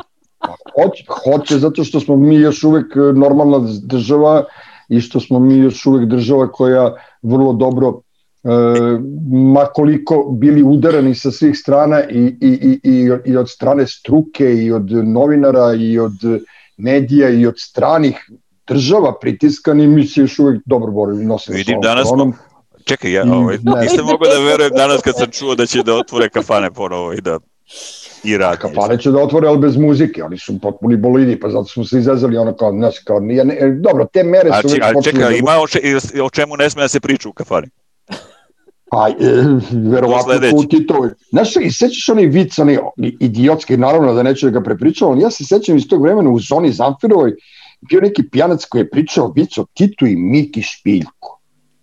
[0.75, 4.43] Hoće, hoće zato što smo mi još uvek normalna država
[4.89, 8.01] i što smo mi još uvek država koja vrlo dobro
[8.43, 8.49] e,
[9.53, 14.71] makoliko bili udarani sa svih strana i, i, i, i, i od strane struke i
[14.71, 16.13] od novinara i od
[16.77, 18.29] medija i od stranih
[18.67, 21.25] država pritiskani, mi se još uvek dobro borili.
[21.25, 22.33] Nosimo Vidim danas, koronom.
[22.85, 26.29] čekaj, ja ovaj, nisam mogao da verujem danas kad sam čuo da će da otvore
[26.29, 27.39] kafane ponovo i da
[28.23, 28.57] i radi.
[28.57, 31.99] Kafane će da otvore, ali bez muzike, oni su potpuni bolidi, pa zato smo se
[31.99, 34.67] izazali ono kao, znaš, kao, nije, ne, dobro, te mere su...
[34.67, 35.35] Ali, ali čekaj, da...
[35.35, 35.79] ima o, če,
[36.23, 37.67] o čemu ne sme da se priča u kafani?
[38.91, 39.13] Pa, e,
[39.91, 41.09] verovatno u Titovi.
[41.29, 42.77] Znaš, i sećaš onaj vic, onaj
[43.19, 46.39] idiotski, naravno da neću da ga prepričam, ali ja se sećam iz tog vremena u
[46.39, 47.33] zoni Zamfirovoj,
[47.81, 51.37] bio neki pjanac koji je pričao vic o Titu i Miki Špiljku.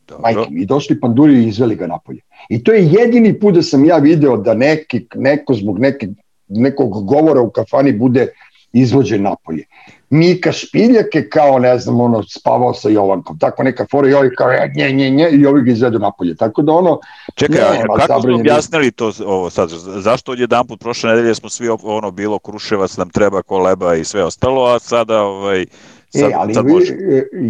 [0.09, 0.23] Dobro.
[0.23, 2.21] Majke mi, došli panduri i izveli ga napolje.
[2.49, 6.09] I to je jedini put da sam ja video da neki, neko zbog neke,
[6.49, 8.29] nekog govora u kafani bude
[8.75, 9.65] izvođen napolje.
[10.11, 14.31] Mika Špiljak je kao, ne znam, ono, spavao sa Jovankom, tako neka fora i ovi
[14.37, 16.35] kao, e, nje, nje, nje, i ovi ga izvedu napolje.
[16.37, 16.99] Tako da ono...
[17.35, 19.69] Čekaj, nema, kako smo objasnili to ovo sad?
[19.97, 24.05] Zašto od jedan put prošle nedelje smo svi ono bilo Kruševac, nam treba koleba i
[24.05, 25.67] sve ostalo, a sada ovaj,
[26.15, 26.73] E, sad, e, ali sad vi,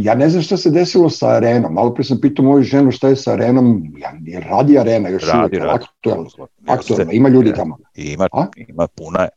[0.05, 1.75] ja ne znam šta se desilo sa arenom.
[1.75, 3.93] Malo pre sam pitao moju ženu šta je sa arenom.
[3.99, 5.85] Ja, radi arena još radi, uvijek, radi.
[5.85, 6.29] aktuelno.
[6.67, 7.13] aktuelno.
[7.13, 7.79] Ima ljudi tamo.
[7.95, 8.47] Ima, A?
[8.69, 9.29] ima puna je.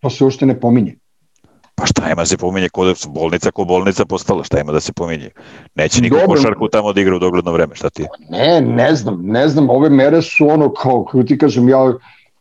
[0.00, 0.96] To se uopšte ne pominje.
[1.78, 4.92] Pa šta ima da se pominje kod bolnica ko bolnica postala, šta ima da se
[4.92, 5.30] pominje?
[5.74, 6.28] Neće niko Dobro.
[6.28, 8.06] košarku tamo da igra u dogledno vreme, šta ti?
[8.30, 11.92] Ne, ne znam, ne znam, ove mere su ono kao, kako ti kažem, ja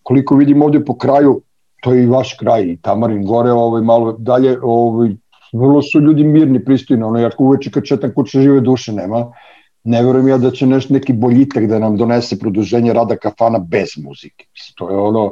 [0.04, 1.41] koliko vidim ovde po kraju,
[1.82, 5.10] to je i vaš kraj, i Tamarin gore, ovaj, malo dalje, ovaj,
[5.54, 9.26] vrlo su ljudi mirni, pristojni, ono, jako uveče kad četam kuće žive duše nema,
[9.84, 13.89] ne verujem ja da će nešto neki boljitak da nam donese produženje rada kafana bez
[13.98, 14.45] muzike.
[14.76, 15.32] To je ono,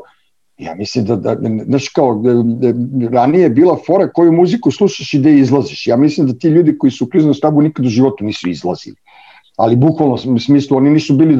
[0.63, 2.73] ja mislim da, da znaš kao, da, da,
[3.09, 5.87] ranije je bila fora koju muziku slušaš i da izlaziš.
[5.87, 8.95] Ja mislim da ti ljudi koji su u kriznom stabu nikad u životu nisu izlazili.
[9.57, 11.37] Ali bukvalno u smislu, oni nisu bili,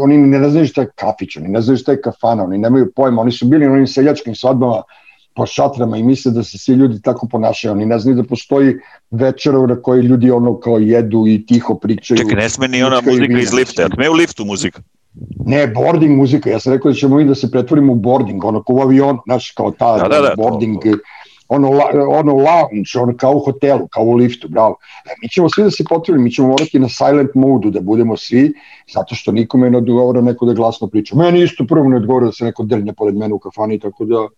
[0.00, 3.22] oni ne znaju šta je kafić, oni ne znaju šta je kafana, oni nemaju pojma,
[3.22, 4.82] oni su bili na onim seljačkim svadbama,
[5.36, 7.72] po šatrama i misle da se svi ljudi tako ponašaju.
[7.72, 8.74] Oni ne znaju da postoji
[9.10, 12.18] večera na kojoj ljudi ono kao jedu i tiho pričaju.
[12.18, 13.88] Čekaj, ne sme ni ona muzika iz lifta.
[13.98, 14.82] Ne u liftu muzika.
[15.46, 16.50] Ne, boarding muzika.
[16.50, 19.18] Ja sam rekao da ćemo i da se pretvorimo u boarding, ono kao u avionu,
[19.26, 20.96] znaš, kao ta da, da, da, boarding, to, to.
[21.48, 21.70] ono,
[22.08, 24.76] ono lounge, ono kao u hotelu, kao u liftu, bravo.
[25.06, 28.16] E, mi ćemo svi da se potvorimo, mi ćemo morati na silent modu da budemo
[28.16, 28.52] svi,
[28.94, 31.16] zato što nikome ne odgovara neko da glasno priča.
[31.16, 34.28] Meni isto prvo ne odgovara da se neko drnje pored mene u kafani, tako da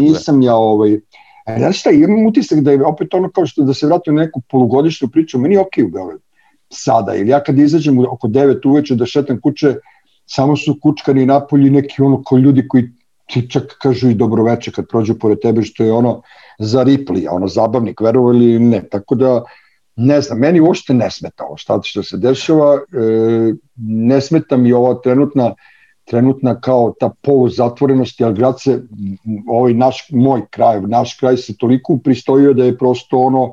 [0.00, 1.00] Nisam ja ovaj...
[1.46, 4.22] A znaš šta, imam utisak da je opet ono kao što da se vratim na
[4.22, 6.22] neku polugodišnju priču, meni je okej okay u Beogradu
[6.68, 9.74] sada, ili ja kad izađem oko 9 uveče da šetam kuće,
[10.26, 12.90] samo su kučkani napolji neki ono koji ljudi koji
[13.26, 16.22] ti čak kažu i dobroveče kad prođu pored tebe, što je ono
[16.58, 19.42] za Ripley, ono zabavnik, verovali ili ne, tako da
[19.96, 24.72] ne znam, meni uopšte ne smeta ovo šta što se dešava, e, ne smeta mi
[24.72, 25.54] ova trenutna
[26.04, 28.82] trenutna kao ta poluzatvorenost, jer grad se,
[29.48, 33.52] ovaj naš, moj kraj, naš kraj se toliko pristojio da je prosto ono,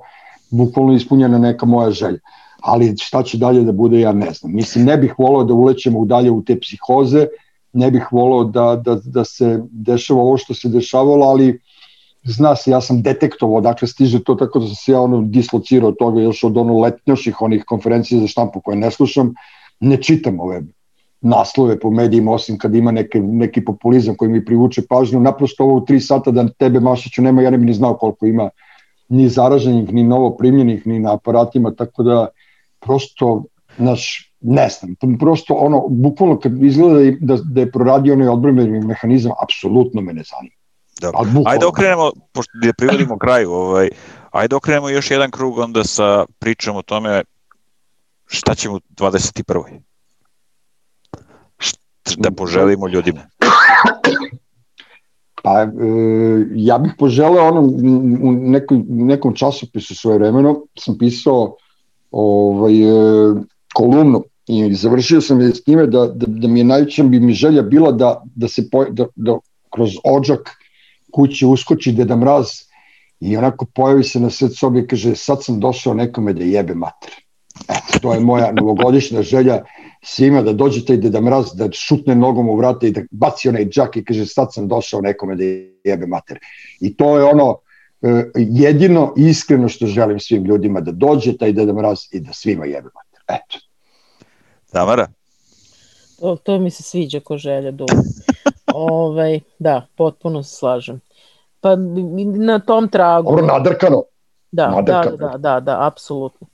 [0.49, 2.19] bukvalno ispunjena neka moja želja.
[2.61, 4.55] Ali šta će dalje da bude, ja ne znam.
[4.55, 7.27] Mislim, ne bih volao da ulećemo dalje u te psihoze,
[7.73, 11.59] ne bih volao da, da, da se dešava ovo što se dešavalo, ali
[12.23, 15.89] zna se, ja sam detektovao, dakle stiže to tako da sam se ja ono dislocirao
[15.89, 19.33] od toga još od ono letnjoših onih konferencija za štampu koje ne slušam,
[19.79, 20.61] ne čitam ove
[21.21, 25.19] naslove po medijima, osim kad ima neke, neki populizam koji mi privuče pažnju.
[25.19, 28.25] Naprosto ovo u tri sata da tebe Mašiću nema, ja ne bi ni znao koliko
[28.25, 28.49] ima
[29.09, 32.27] ni zaraženih, ni novo primljenih, ni na aparatima, tako da
[32.81, 33.43] prosto,
[33.77, 39.31] naš, ne znam, prosto ono, bukvalno kad izgleda da, da je proradio onaj odbrambeni mehanizam,
[39.43, 40.55] apsolutno me ne zanima.
[41.01, 41.43] Dobro.
[41.45, 43.89] Ajde okrenemo, pošto da privodimo kraju, ovaj,
[44.31, 47.21] ajde okrenemo još jedan krug onda sa pričom o tome
[48.25, 49.79] šta ćemo u 21
[52.17, 53.21] da poželimo ljudima?
[55.43, 55.67] Pa, e,
[56.55, 57.61] ja bih poželeo ono,
[58.21, 61.55] u nekom, nekom časopisu svoje vremeno sam pisao
[62.11, 63.33] ovaj, e,
[63.73, 67.33] kolumnu i završio sam je s time da, da, da mi je najveća bi mi
[67.33, 69.37] želja bila da, da se po, da, da
[69.75, 70.49] kroz ođak
[71.11, 72.47] kući uskoči Deda Mraz
[73.19, 76.75] i onako pojavi se na sred sobi i kaže sad sam došao nekome da jebe
[76.75, 77.11] mater.
[77.69, 79.63] Eto, to je moja novogodišnja želja
[80.03, 83.65] svima da dođe taj Deda Mraz, da šutne nogom u vrata i da baci onaj
[83.65, 85.43] džak i kaže sad sam došao nekome da
[85.83, 86.39] jebe mater.
[86.79, 87.57] I to je ono
[88.35, 92.89] jedino iskreno što želim svim ljudima da dođe taj Deda Mraz i da svima jebe
[92.95, 93.23] mater.
[93.27, 93.65] Eto.
[94.71, 95.07] Tamara?
[96.19, 97.93] To, to mi se sviđa ko želja dugo.
[98.73, 101.01] ovaj, da, potpuno se slažem.
[101.61, 101.75] Pa
[102.35, 103.29] na tom tragu.
[103.29, 104.03] Dobro, nadrkano.
[104.51, 105.17] Da, nadrkano.
[105.17, 106.47] da, da, da, da, apsolutno.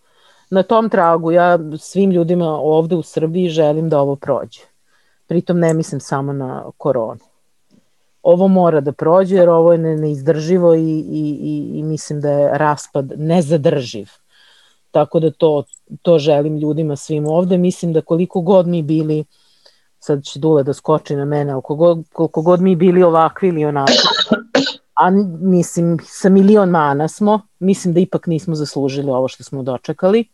[0.49, 4.61] Na tom tragu ja svim ljudima ovde u Srbiji želim da ovo prođe.
[5.27, 7.26] Pritom ne mislim samo na koronu.
[8.27, 12.57] Ovo mora da prođe jer ovo je neizdrživo i, i, i, i mislim da je
[12.57, 14.09] raspad nezadrživ.
[14.91, 15.63] Tako da to,
[16.01, 17.57] to želim ljudima svim ovde.
[17.57, 19.23] Mislim da koliko god mi bili,
[19.99, 23.65] sad će Dule da skoči na mene, koliko god, koliko god mi bili ovakvi ili
[23.65, 23.95] onakvi,
[24.95, 25.09] a
[25.41, 30.25] mislim sa milion mana smo, mislim da ipak nismo zaslužili ovo što smo dočekali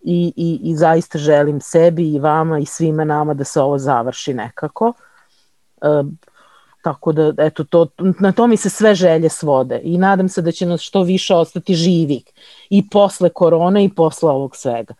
[0.00, 4.34] i, i, i zaista želim sebi i vama i svima nama da se ovo završi
[4.34, 4.92] nekako.
[5.82, 5.86] E,
[6.82, 10.52] tako da, eto, to, na to mi se sve želje svode i nadam se da
[10.52, 12.22] će nas što više ostati živih
[12.70, 14.94] i posle korone i posle ovog svega.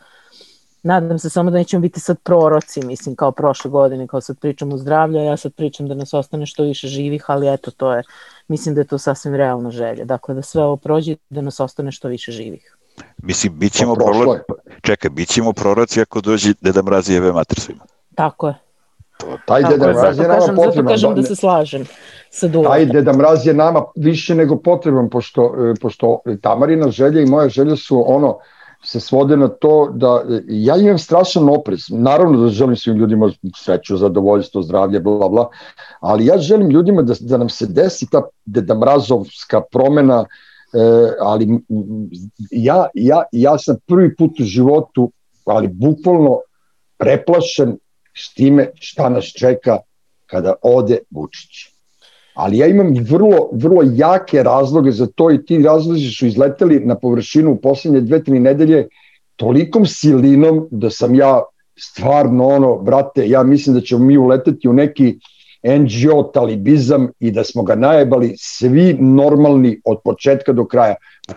[0.82, 4.72] Nadam se samo da nećemo biti sad proroci, mislim, kao prošle godine, kao sad pričam
[4.72, 7.92] o zdravlju, a ja sad pričam da nas ostane što više živih, ali eto, to
[7.94, 8.02] je,
[8.48, 10.04] mislim da je to sasvim realna želja.
[10.04, 12.76] Dakle, da sve ovo prođe da nas ostane što više živih.
[13.22, 14.42] Mislim, bit ćemo, proroci,
[14.82, 17.84] čekaj, bit ćemo proroci ako dođe Deda Mraz i Eve mater svima.
[18.14, 18.54] Tako je.
[19.46, 20.74] Taj Tako Deda Mraz je nama kažem, potreban.
[20.74, 21.84] Zato kažem da se slažem
[22.30, 22.72] sa Dulom.
[22.72, 27.48] Taj Deda Mraz je nama više nego potreban, pošto, e, pošto Tamarina želja i moja
[27.48, 28.38] želja su ono,
[28.84, 31.80] se svode na to da e, ja imam strašan oprez.
[31.90, 35.48] Naravno da želim svim ljudima sreću, zadovoljstvo, zdravlje, bla, bla,
[36.00, 40.24] ali ja želim ljudima da, da nam se desi ta Deda Mrazovska promena,
[40.74, 41.60] e, ali
[42.50, 45.12] ja, ja, ja sam prvi put u životu,
[45.44, 46.38] ali bukvalno
[46.98, 47.78] preplašen
[48.16, 49.78] s time šta nas čeka
[50.26, 51.70] kada ode Vučić.
[52.34, 56.94] Ali ja imam vrlo, vrlo jake razloge za to i ti razlozi su izleteli na
[56.94, 58.88] površinu u poslednje dve, tri nedelje
[59.36, 61.42] tolikom silinom da sam ja
[61.78, 65.18] stvarno ono, brate, ja mislim da ćemo mi uleteti u neki
[65.62, 70.94] NGO talibizam i da smo ga najebali svi normalni od početka do kraja.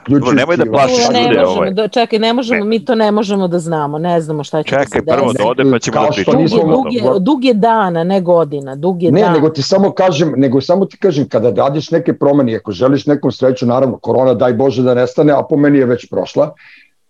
[0.07, 1.71] Dobro, nemoj da plašiš ne ljude ovaj.
[1.71, 2.65] Da, čekaj, ne možemo, ne.
[2.65, 5.33] mi to ne možemo da znamo, ne znamo šta će čekaj, da se Čekaj, prvo
[5.33, 6.41] da ode pa ćemo da pričamo.
[6.47, 9.33] Dug, dug, je, dug je dana, ne godina, dug je ne, dana.
[9.33, 13.05] Ne, nego ti samo kažem, nego samo ti kažem, kada radiš neke promene, ako želiš
[13.05, 16.53] nekom sreću, naravno, korona, daj Bože da nestane, a po meni je već prošla,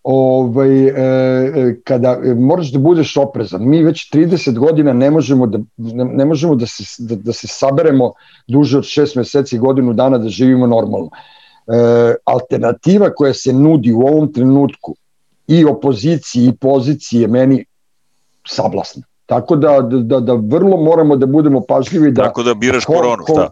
[0.03, 3.69] ovaj, e, e, kada moraš da budeš oprezan.
[3.69, 7.47] Mi već 30 godina ne možemo da, ne, ne možemo da se, da, da se
[7.47, 8.11] saberemo
[8.47, 11.09] duže od 6 meseci, godinu dana da živimo normalno.
[11.09, 14.95] E, alternativa koja se nudi u ovom trenutku
[15.47, 17.65] i opoziciji i poziciji je meni
[18.47, 19.03] sablasna.
[19.25, 22.11] Tako da, da, da vrlo moramo da budemo pažljivi.
[22.11, 23.49] Da, Tako da biraš ko, koronu, šta?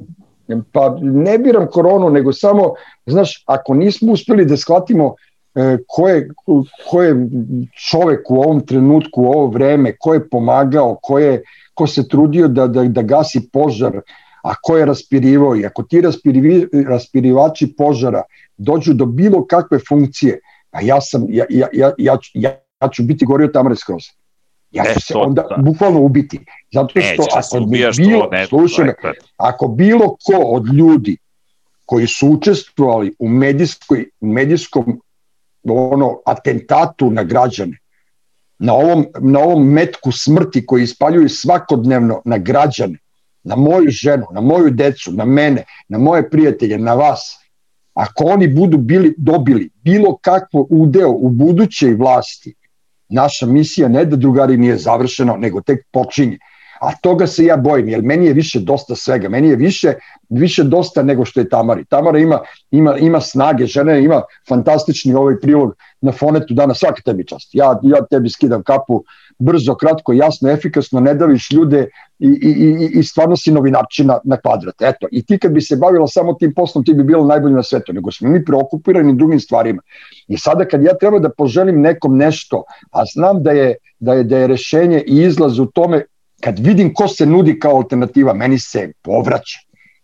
[0.71, 2.73] Pa ne biram koronu, nego samo,
[3.05, 5.15] znaš, ako nismo uspeli da shvatimo
[5.87, 6.29] ko je,
[6.89, 7.15] ko je
[7.89, 11.41] čovek u ovom trenutku, u ovo vreme, ko je pomagao, ko, je,
[11.73, 13.99] ko se trudio da, da, da gasi požar,
[14.43, 18.23] a ko je raspirivao i ako ti raspirivi, raspirivači požara
[18.57, 20.39] dođu do bilo kakve funkcije,
[20.71, 24.03] a ja sam, ja, ja, ja, ja, ja, ja ću biti gorio tamare skroz.
[24.71, 25.57] Ja ću e, se onda da.
[25.63, 26.39] bukvalno ubiti.
[26.73, 28.93] Zato što Neće ako bi bilo, ne, slušaj
[29.37, 31.17] ako bilo ko od ljudi
[31.85, 35.01] koji su učestvovali u medijskoj, medijskom
[35.63, 37.77] ono atentatu na građane,
[38.59, 42.97] na ovom, na ovom metku smrti koji ispaljuju svakodnevno na građane,
[43.43, 47.41] na moju ženu, na moju decu, na mene, na moje prijatelje, na vas,
[47.93, 52.55] ako oni budu bili dobili bilo kakvo udeo u budućoj vlasti,
[53.09, 56.37] naša misija ne da drugari nije završena, nego tek počinje.
[56.81, 59.29] A toga se ja bojim, jer meni je više dosta svega.
[59.29, 59.93] Meni je više,
[60.29, 61.85] više dosta nego što je Tamari.
[61.85, 62.39] Tamara ima,
[62.71, 67.49] ima, ima snage, žena ima fantastični ovaj prilog na fonetu danas, svaka tebi čast.
[67.53, 69.03] Ja, ja tebi skidam kapu
[69.39, 71.87] brzo, kratko, jasno, efikasno, ne daviš ljude
[72.19, 74.81] i, i, i, i stvarno si novinarčina na kvadrat.
[74.81, 77.63] Eto, i ti kad bi se bavila samo tim poslom, ti bi bilo najbolje na
[77.63, 79.81] svetu, nego smo mi preokupirani drugim stvarima.
[80.27, 84.23] I sada kad ja treba da poželim nekom nešto, a znam da je, da je,
[84.23, 86.05] da je rešenje i izlaz u tome
[86.41, 89.59] kad vidim ko se nudi kao alternativa, meni se povraća.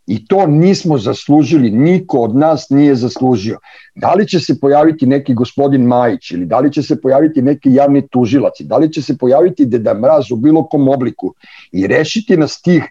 [0.08, 3.60] I to nismo zaslužili, niko od nas nije zaslužio.
[3.96, 7.74] Da li će se pojaviti neki gospodin Majić ili da li će se pojaviti neki
[7.74, 11.34] javni tužilac, da li će se pojaviti Deda Mraz u bilo kom obliku
[11.72, 12.84] i rešiti nas tih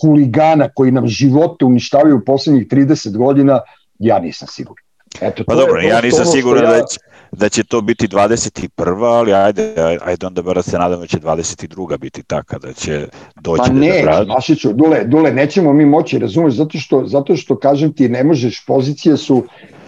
[0.00, 3.60] huligana koji nam živote uništavaju u poslednjih 30 godina,
[3.98, 4.84] ja nisam siguran.
[5.20, 6.70] Eto, pa dobro, ja nisam siguran ja...
[6.70, 6.98] da, će,
[7.36, 9.04] da će to biti 21.
[9.04, 11.98] ali ajde, ajde onda bar se nadamo da će 22.
[11.98, 13.08] biti ta kada će
[13.40, 17.58] doći pa ne, da Mašiću, Dule, Dule, nećemo mi moći, razumeš, zato što, zato što
[17.58, 19.44] kažem ti, ne možeš, pozicije su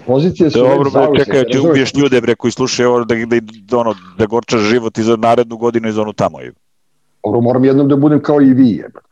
[0.06, 3.78] pozicije su Dobro, bre, čekaj, ti ubiješ ljude bre koji slušaju ovo da, da, da,
[3.78, 6.38] ono, da gorčaš život i za narednu godinu i za onu tamo.
[7.24, 9.08] Dobro, moram jednom da budem kao i vi, jebate.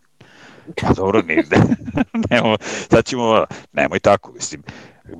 [0.82, 1.44] Pa dobro, ne,
[2.30, 2.56] nemo,
[2.90, 4.62] sad ćemo, nemoj tako, mislim,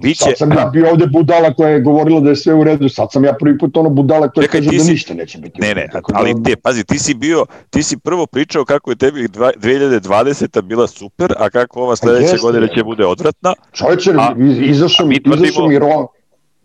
[0.03, 0.25] Biće...
[0.25, 3.13] Sad sam ja bio ovde budala koja je govorila da je sve u redu, sad
[3.13, 4.91] sam ja prvi put ono budala koja Čekaj, kaže da si...
[4.91, 5.61] ništa neće biti.
[5.61, 6.43] Ne, ne, ali da...
[6.43, 10.63] te, pazi, ti si bio, ti si prvo pričao kako je tebi 2020.
[10.63, 13.55] bila super, a kako ova sledeća godina će bude odvratna.
[13.73, 14.15] Čovječe,
[14.61, 16.07] izašao mi, izašao mi rom,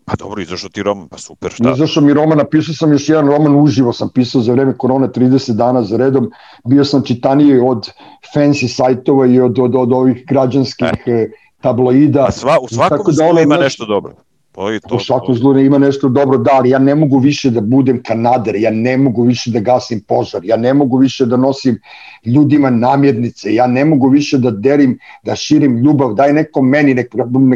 [0.04, 1.70] Pa dobro, izašao ti roman, pa super, šta?
[1.70, 5.52] Izašao mi roman, napisao sam još jedan roman, uživo sam pisao za vreme korone 30
[5.52, 6.30] dana za redom,
[6.68, 7.90] bio sam čitaniji od
[8.34, 11.28] fancy sajtova i od, od, od ovih građanskih e
[11.62, 12.26] tabloida.
[12.28, 14.14] A sva, u svakom da zlu ima nešto dobro.
[14.52, 17.50] To je to, u svakom zlu ima nešto dobro, da, ali ja ne mogu više
[17.50, 21.36] da budem kanader, ja ne mogu više da gasim požar, ja ne mogu više da
[21.36, 21.78] nosim
[22.26, 27.14] ljudima namjernice, ja ne mogu više da derim, da širim ljubav, daj neko meni nek,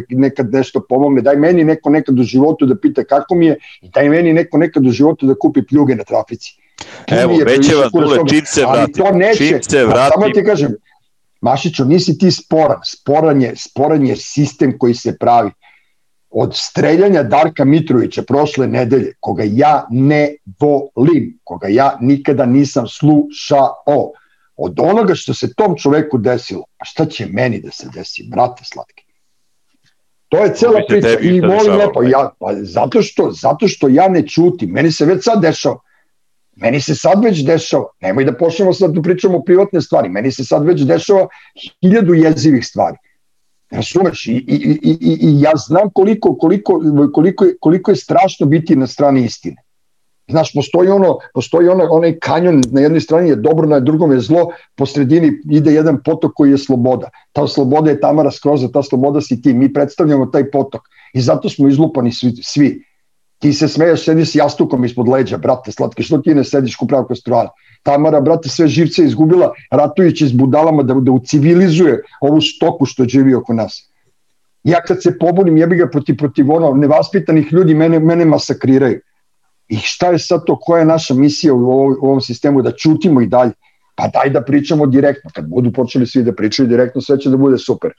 [0.09, 3.89] nekad nešto pomogne, daj meni neko nekad u životu da pita kako mi je i
[3.89, 6.57] daj meni neko nekad u životu da kupi pljuge na trafici.
[7.07, 8.93] Evo, već je vam Dule, čim se vrati.
[8.93, 10.13] to neće, čim se vrati.
[10.15, 10.75] Samo ti kažem,
[11.47, 15.51] Mašiću, nisi ti sporan, sporan je, sporan je sistem koji se pravi.
[16.31, 24.13] Od streljanja Darka Mitrovića prošle nedelje, koga ja ne volim, koga ja nikada nisam slušao,
[24.57, 28.65] od onoga što se tom čoveku desilo, a šta će meni da se desi, brate
[28.65, 29.05] slatki?
[30.29, 34.27] To je cela priča i molim lepo, ja, pa zato, što, zato što ja ne
[34.29, 35.79] čutim, meni se već sad dešava,
[36.57, 40.33] Meni se sad već dešava, nemoj da počnemo sad da pričamo o privatne stvari, meni
[40.33, 41.29] se sad već dešava
[41.83, 42.97] hiljadu jezivih stvari.
[43.71, 44.27] Razumeš?
[44.27, 46.81] I, i, i, i, ja znam koliko, koliko,
[47.15, 49.57] koliko, je, koliko je strašno biti na strani istine.
[50.29, 54.21] Znaš, postoji ono, postoji ono, onaj kanjon, na jednoj strani je dobro, na drugom je
[54.21, 57.11] zlo, po sredini ide jedan potok koji je sloboda.
[57.33, 59.55] Ta sloboda je Tamara Skroza, ta sloboda si ti.
[59.55, 62.33] Mi predstavljamo taj potok i zato smo izlupani svi.
[62.43, 62.86] svi
[63.39, 67.07] ti se smeješ, sedi s jastukom ispod leđa, brate, slatke, što ti ne sediš kupravo
[67.07, 67.51] kastrala?
[67.83, 73.35] Tamara, brate, sve živce izgubila, ratujući s budalama da, da ucivilizuje ovu stoku što živi
[73.35, 73.83] oko nas.
[74.65, 79.01] Ja kad se pobunim, jebi ga protiv, protiv ono, nevaspitanih ljudi, mene, mene masakriraju.
[79.69, 82.73] I šta je sad to, koja je naša misija u ovom, u ovom sistemu, da
[82.73, 83.53] čutimo i dalje?
[83.95, 87.37] Pa daj da pričamo direktno, kad budu počeli svi da pričaju direktno, sve će da
[87.37, 87.93] bude super.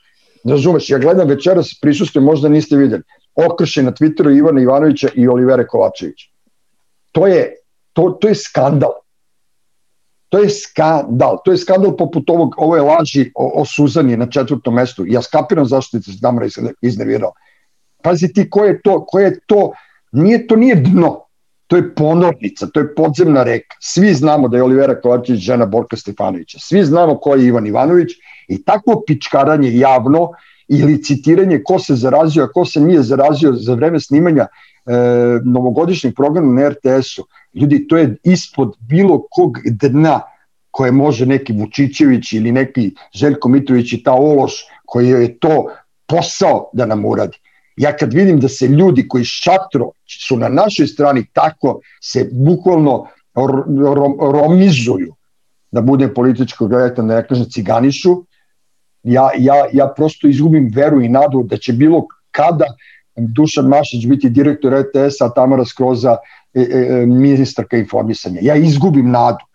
[0.43, 3.03] Razumeš, ja gledam večeras, prisustujem, možda niste videli,
[3.45, 6.27] okrše na Twitteru Ivana Ivanovića i Olivere Kovačevića.
[7.11, 7.53] To je,
[7.93, 8.93] to, to je skandal.
[10.29, 11.37] To je skandal.
[11.45, 15.05] To je skandal poput ovog, ove laži o, o Suzani na četvrtom mestu.
[15.07, 16.47] Ja skapiram zašto se Damra
[16.81, 17.31] iznervirao.
[18.03, 19.71] Pazi ti ko je to, ko je to,
[20.11, 21.27] nije to nije dno,
[21.67, 23.75] to je ponornica, to je podzemna reka.
[23.79, 26.59] Svi znamo da je Olivera Kovačević žena Borka Stefanovića.
[26.59, 28.11] Svi znamo ko je Ivan Ivanović
[28.47, 30.31] i takvo pičkaranje javno
[30.67, 34.91] i licitiranje ko se zarazio, a ko se nije zarazio za vreme snimanja e,
[35.43, 37.25] novogodišnjeg programa na RTS-u.
[37.53, 40.21] Ljudi, to je ispod bilo kog dna
[40.71, 44.53] koje može neki Vučićević ili neki Željko Mitrović i ta ološ
[44.85, 45.65] koji je to
[46.07, 47.37] posao da nam uradi.
[47.77, 49.91] Ja kad vidim da se ljudi koji šatro
[50.27, 53.07] su na našoj strani tako se bukvalno
[54.31, 55.13] romizuju,
[55.71, 58.23] da budem političko gledatan, da ne kažem ciganišu,
[59.07, 62.65] ja, ja, ja prosto izgubim veru i nadu da će bilo kada
[63.17, 66.17] Dušan Mašić biti direktor RTS-a, a Tamara Skroza
[66.53, 68.39] e, e, ministarka informisanja.
[68.41, 69.45] Ja izgubim nadu.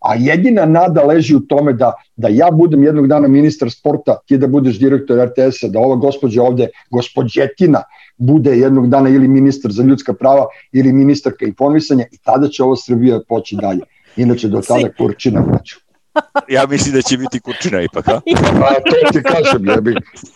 [0.00, 4.38] A jedina nada leži u tome da, da ja budem jednog dana ministar sporta, ti
[4.38, 7.82] da budeš direktor RTS-a, da ova gospođa ovde, gospođetina,
[8.16, 12.76] bude jednog dana ili ministar za ljudska prava ili ministarka informisanja i tada će ovo
[12.76, 13.80] Srbija poći dalje.
[14.16, 15.91] Inače do tada kurčina hoću
[16.48, 18.20] ja mislim da će biti Kurčina ipak, a?
[18.60, 19.94] Pa to ti kažem, jebi.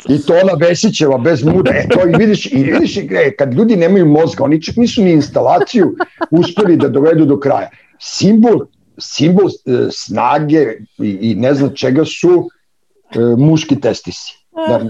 [0.08, 1.70] I to ona Vesićeva bez muda.
[1.74, 5.12] E, to i vidiš, i vidiš, e, kad ljudi nemaju mozga, oni čak nisu ni
[5.12, 5.96] instalaciju
[6.30, 7.70] uspeli da dovedu do kraja.
[8.00, 8.66] Simbol,
[8.98, 10.66] simbol e, snage
[10.98, 12.48] i, i ne znam čega su
[13.14, 14.46] e, muški testisi.
[14.68, 14.80] Da,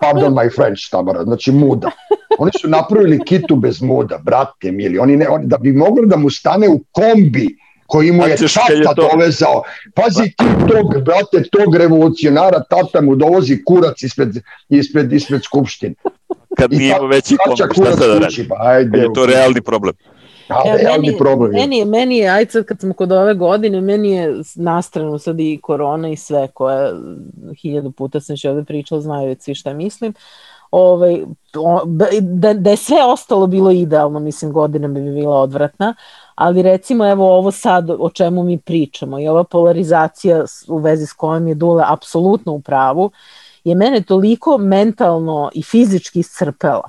[0.00, 1.90] pardon my French, Tamara, znači muda.
[2.38, 4.98] Oni su napravili kitu bez muda, brate mili.
[4.98, 7.56] Oni ne, oni, da bi mogli da mu stane u kombi
[7.92, 9.08] koji mu je tata to...
[9.12, 9.62] dovezao.
[9.94, 14.36] Pazi ti tog, brate, tog revolucionara, tata mu dovozi kurac ispred,
[14.68, 15.94] ispred, ispred skupštine.
[16.58, 18.48] Kad nije imao veći komp, šta sad da radi?
[18.48, 19.94] Pa, ajde, je to realni problem.
[20.48, 21.52] Da, ja, realni meni, problem.
[21.52, 25.58] Meni, meni je, ajde sad kad smo kod ove godine, meni je nastrano sad i
[25.62, 26.92] korona i sve koje
[27.62, 30.14] hiljadu puta sam še ovde pričala, znaju već svi šta mislim.
[30.70, 31.20] Ovaj,
[32.20, 35.94] da, da je sve ostalo bilo idealno, mislim, godina bi bila odvratna,
[36.34, 41.12] ali recimo evo ovo sad o čemu mi pričamo i ova polarizacija u vezi s
[41.12, 43.10] kojom je Dule apsolutno u pravu,
[43.64, 46.88] je mene toliko mentalno i fizički iscrpela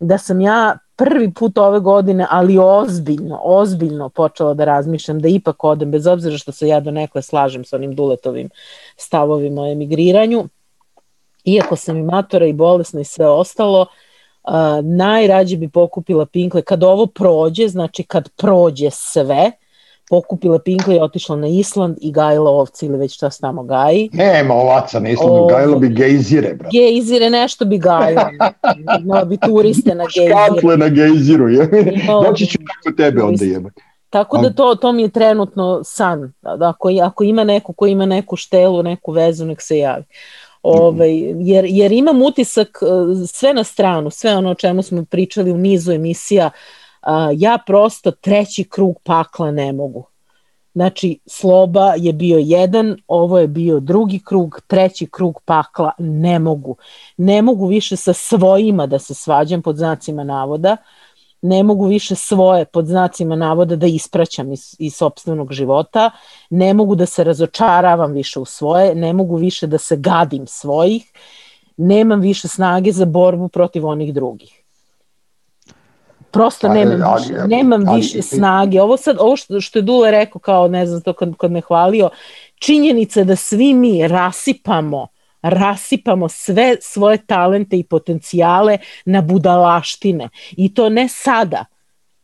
[0.00, 5.64] da sam ja prvi put ove godine, ali ozbiljno, ozbiljno počela da razmišljam da ipak
[5.64, 8.50] odem, bez obzira što se ja do nekle slažem sa onim duletovim
[8.96, 10.48] stavovima o emigriranju,
[11.44, 13.88] iako sam i matora i bolesna i sve ostalo, uh,
[14.82, 19.52] najrađe bi pokupila pinkle kad ovo prođe, znači kad prođe sve,
[20.10, 24.10] pokupila pinkle i otišla na Island i gajila ovce ili već šta se tamo gaji.
[24.12, 26.68] Nema ovaca na Islandu, o, gajila bi gejzire, bro.
[26.72, 28.30] Gejzire, nešto bi gajila.
[29.00, 30.34] Imala bi turiste na gejzire.
[30.46, 31.68] Škatle na gejziru, je.
[32.26, 33.70] Doći ću kako tebe onda jebe.
[34.10, 36.32] Tako da to, to mi je trenutno san.
[36.42, 40.04] Da ako, ako ima neko ko ima neku štelu, neku vezu, nek se javi.
[40.04, 45.04] Ove, ovaj, jer, jer imam utisak e, sve na stranu, sve ono o čemu smo
[45.04, 46.50] pričali u nizu emisija,
[47.36, 50.06] ja prosto treći krug pakla ne mogu.
[50.74, 56.76] Znači, sloba je bio jedan, ovo je bio drugi krug, treći krug pakla ne mogu.
[57.16, 60.76] Ne mogu više sa svojima da se svađam pod znacima navoda,
[61.42, 66.10] ne mogu više svoje pod znacima navoda da ispraćam iz, iz sobstvenog života,
[66.50, 71.12] ne mogu da se razočaravam više u svoje, ne mogu više da se gadim svojih,
[71.76, 74.62] nemam više snage za borbu protiv onih drugih.
[76.30, 78.82] Prosto nemam ali, više, nemam ali, više snage.
[78.82, 81.60] Ovo sad, ovo što, što je Dule rekao, kao ne znam to kad, kad me
[81.60, 82.10] hvalio,
[82.58, 85.06] činjenica da svi mi rasipamo
[85.42, 90.28] rasipamo sve svoje talente i potencijale na budalaštine.
[90.56, 91.64] I to ne sada,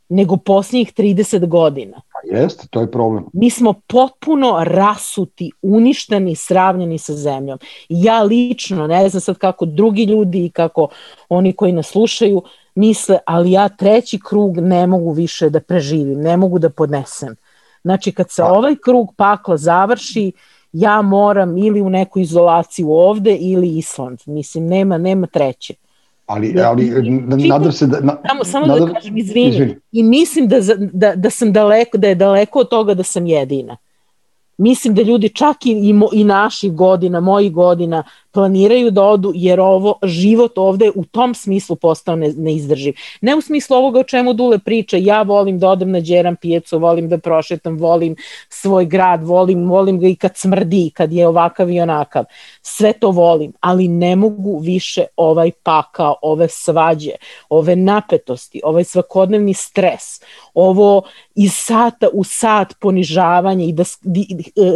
[0.09, 2.01] nego posljednjih 30 godina.
[2.13, 3.25] Pa jeste, to je problem.
[3.33, 7.59] Mi smo potpuno rasuti, uništeni, sravnjeni sa zemljom.
[7.89, 10.89] Ja lično, ne znam sad kako drugi ljudi i kako
[11.29, 12.43] oni koji nas slušaju,
[12.75, 17.37] misle, ali ja treći krug ne mogu više da preživim, ne mogu da podnesem.
[17.85, 18.53] Znači, kad se pa.
[18.53, 20.33] ovaj krug pakla završi,
[20.73, 24.19] ja moram ili u neku izolaciju ovde ili Island.
[24.27, 25.75] Mislim, nema, nema treće.
[26.27, 27.11] Ali, ali
[27.49, 28.01] nadam se da...
[28.01, 29.49] Na, samo samo nadam, da kažem, izvini.
[29.49, 29.77] izvini.
[29.93, 30.57] I mislim da,
[30.93, 33.77] da, da sam daleko, da je daleko od toga da sam jedina.
[34.59, 38.03] Mislim da ljudi čak i, i, i naši godina, moji godina,
[38.33, 42.95] planiraju da odu jer ovo život ovde u tom smislu postao ne, neizdrživ.
[43.21, 46.79] Ne u smislu ovoga o čemu Dule priča, ja volim da odem na Đeran pijecu,
[46.79, 48.17] volim da prošetam, volim
[48.49, 52.25] svoj grad, volim, volim ga i kad smrdi, kad je ovakav i onakav.
[52.63, 57.13] Sve to volim, ali ne mogu više ovaj pakao, ove svađe,
[57.49, 60.21] ove napetosti, ovaj svakodnevni stres,
[60.55, 61.03] ovo
[61.35, 64.27] iz sata u sat ponižavanje i di,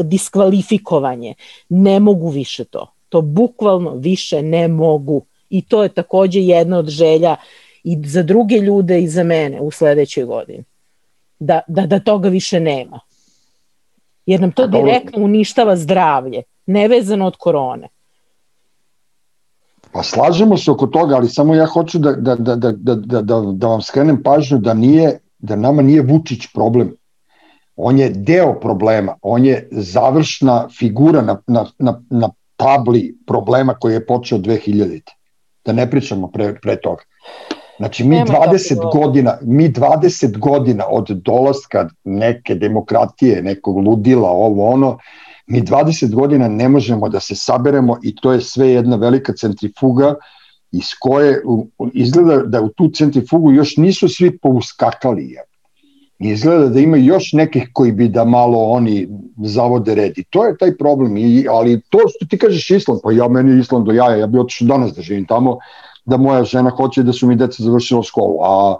[0.04, 1.34] diskvalifikovanje.
[1.68, 5.22] Ne mogu više to to bukvalno više ne mogu.
[5.50, 7.36] I to je takođe jedna od želja
[7.84, 10.64] i za druge ljude i za mene u sledećoj godini.
[11.38, 13.00] Da, da, da toga više nema.
[14.26, 17.88] Jer nam to direktno uništava zdravlje, nevezano od korone.
[19.92, 23.22] Pa slažemo se oko toga, ali samo ja hoću da, da, da, da, da, da,
[23.22, 26.96] da, da vam skrenem pažnju da nije da nama nije Vučić problem.
[27.76, 33.92] On je deo problema, on je završna figura na, na, na, na tabli problema koji
[33.92, 35.00] je počeo 2000.
[35.64, 37.02] Da ne pričamo pre, pre toga.
[37.76, 44.70] Znači mi Nema 20 godina, mi 20 godina od dolaska neke demokratije, nekog ludila, ovo
[44.70, 44.98] ono,
[45.46, 50.14] mi 20 godina ne možemo da se saberemo i to je sve jedna velika centrifuga
[50.72, 51.42] iz koje
[51.92, 55.30] izgleda da u tu centrifugu još nisu svi pouskakali.
[55.30, 55.42] Je
[56.18, 59.08] izgleda da ima još nekih koji bi da malo oni
[59.44, 60.18] zavode red.
[60.18, 63.60] I to je taj problem, I, ali to što ti kažeš Island, pa ja meni
[63.60, 65.58] Island do jaja, ja bi otišao danas da živim tamo,
[66.04, 68.76] da moja žena hoće da su mi deca završila školu, a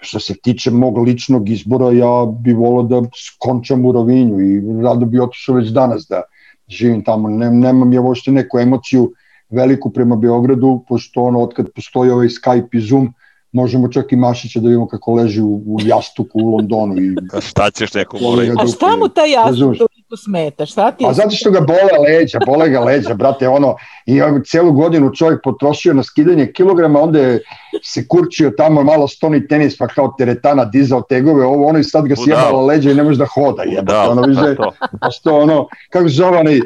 [0.00, 5.06] što se tiče mog ličnog izbora, ja bi volao da skončam u Rovinju i rado
[5.06, 6.22] bi otišao već danas da
[6.68, 9.12] živim tamo, ne, nemam ja vošte neku emociju
[9.50, 13.12] veliku prema Beogradu, pošto ono, otkad postoji ovaj Skype i Zoom,
[13.54, 16.96] možemo čak i Mašića da vidimo kako leži u, u jastuku u Londonu.
[17.02, 17.16] I,
[17.48, 18.42] šta ćeš neko mora?
[18.58, 19.76] A šta mu taj jastuk
[20.08, 20.66] toliko smeta?
[20.66, 21.04] Šta ti?
[21.08, 23.76] A zato što ga bole leđa, bole ga leđa, brate, ono,
[24.06, 27.40] i celu godinu čovjek potrošio na skidanje kilograma, onda je
[27.82, 32.06] se kurčio tamo malo stoni tenis, pa kao teretana dizao tegove, ovo, ono i sad
[32.06, 34.56] ga sjebala leđa i ne može da hoda, jebate, da, ono, više,
[35.00, 36.60] pa što ono, kako zove, onaj,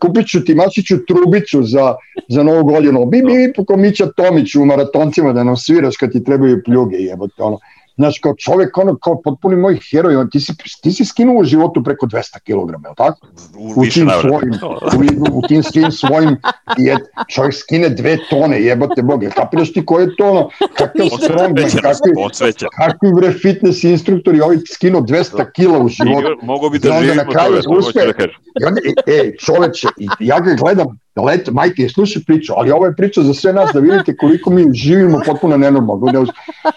[0.00, 1.94] kupit ću ti, mačiću trubicu za,
[2.28, 6.12] za novu godinu, bi, bi, bi, po Mića Tomić u maratoncima da nam sviraš kad
[6.12, 7.58] ti trebaju pljuge, jebote, ono,
[8.00, 11.44] Znaš, kao čovek, ono, kao potpuni moj heroj, on, ti, si, ti si skinuo u
[11.44, 13.26] životu preko 200 kg, je li tako?
[13.58, 14.54] U, u tim svojim,
[15.20, 16.36] u, u tim svim svojim,
[16.78, 16.96] je,
[17.34, 20.48] čovjek skine dve tone, jebote boge, kapiraš ti koje je to, ono,
[20.78, 26.38] kakav strongman, kakvi, kakvi bre fitness instruktori, ovi skinuo 200 kg u životu.
[26.42, 28.00] Mogu bi da živim od toga, uspe,
[28.60, 29.88] I onda, e, čoveče,
[30.20, 33.80] ja ga gledam, Let, majke, slušaj priču, ali ovo je priča za sve nas da
[33.80, 36.26] vidite koliko mi živimo potpuno nenormalno.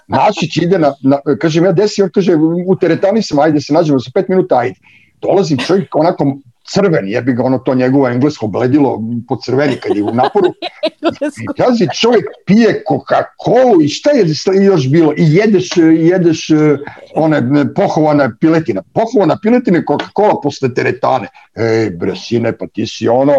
[0.07, 2.36] Našić ide na, na kažem ja desi, on kaže
[2.67, 4.75] u teretani sam, ajde se nađemo za pet minuta, ajde.
[5.21, 10.03] Dolazi čovjek onako crven, jebi ga ono to njegovo englesko bledilo po crveni kad je
[10.03, 10.47] u naporu.
[11.43, 14.25] I kazi čovjek pije Coca-Cola i šta je
[14.65, 15.13] još bilo?
[15.17, 16.77] I jedeš, jedeš e,
[17.15, 17.43] one
[17.75, 18.84] pohovana piletina.
[18.93, 21.27] Pohovana piletina Coca-Cola posle teretane.
[21.55, 23.34] Ej bre sine, pa ti si ono,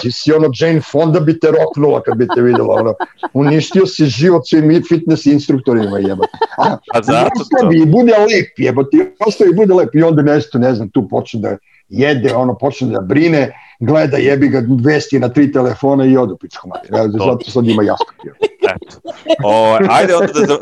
[0.00, 2.74] ti si ono Jane Fonda bi te roknula kad bi te videla.
[2.74, 2.94] Ono.
[3.32, 6.24] Uništio si život svim fitness instruktorima jeba.
[6.58, 7.72] A, A zato to.
[7.72, 11.40] I bude lep jeba, ti ostavi bude lep i onda nešto, ne znam, tu počne
[11.40, 11.56] da
[11.88, 16.68] jede, ono, počne da brine, gleda, jebi ga, vesti na tri telefona i odu pičku
[16.68, 16.88] mati.
[16.90, 18.06] Zato sad ima jasno.
[18.74, 19.00] Eto.
[19.44, 20.58] O, ajde onda da...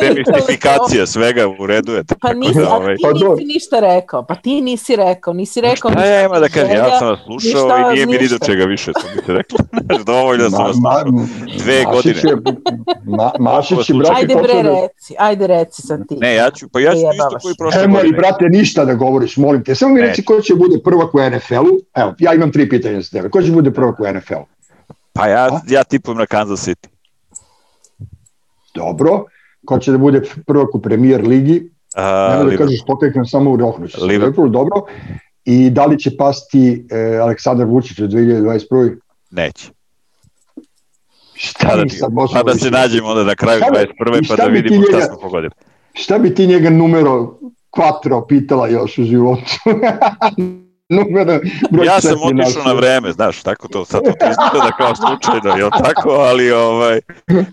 [0.00, 2.04] Demistifikacija svega u redu je.
[2.20, 6.04] Pa nisi, da, ovaj, ti nisi ništa rekao, pa ti nisi rekao, nisi rekao Šta
[6.04, 8.34] ja ima da kažem, ja ništa sam vas slušao ništa, i nije mi ni do
[8.34, 8.46] ništa.
[8.46, 9.58] čega više, što bi se rekli.
[9.86, 11.26] Znaš, Dovoljno sam vas slušao.
[11.58, 12.20] Dve godine.
[12.24, 12.36] Je,
[13.04, 16.16] ma, Mašić je, brate, Ajde bre, da- reci, ajde reci sad ti.
[16.16, 18.16] Ne, ja ću, pa ja ću isto koji prošle godine.
[18.18, 19.74] brate, ništa da govoriš, molim te.
[19.74, 21.78] Samo mi reci ko će bude prvak u NFL-u.
[21.94, 23.30] Evo, ja imam tri pitanja za tebe.
[23.30, 24.53] Ko će bude prvak u NFL-u?
[25.14, 26.88] Pa ja, ja tipujem na Kansas City.
[28.74, 29.24] Dobro.
[29.64, 31.70] Ko će da bude prvak u Premier ligi?
[31.94, 32.58] A, Nemoj da Liverpool.
[32.58, 34.04] kažeš poteknem samo u Rohnuću.
[34.04, 34.48] Liverpool.
[34.48, 34.82] Dobro.
[35.44, 38.96] I da li će pasti e, Aleksandar Vučić u 2021.
[39.30, 39.70] Neće.
[41.34, 42.70] Šta Pa da, sad možemo pa da se više?
[42.72, 43.88] nađemo onda na kraju Šta bi- 21.
[44.14, 45.52] i pa šta da vidimo šta njega- smo pogodili.
[45.92, 47.38] Šta bi ti njega numero
[47.72, 49.42] quattro pitala još u životu?
[50.96, 55.56] numero broj Ja sam otišao na vreme, znaš, tako to sad to izgleda kao slučajno,
[55.58, 57.00] jel tako, ali ovaj,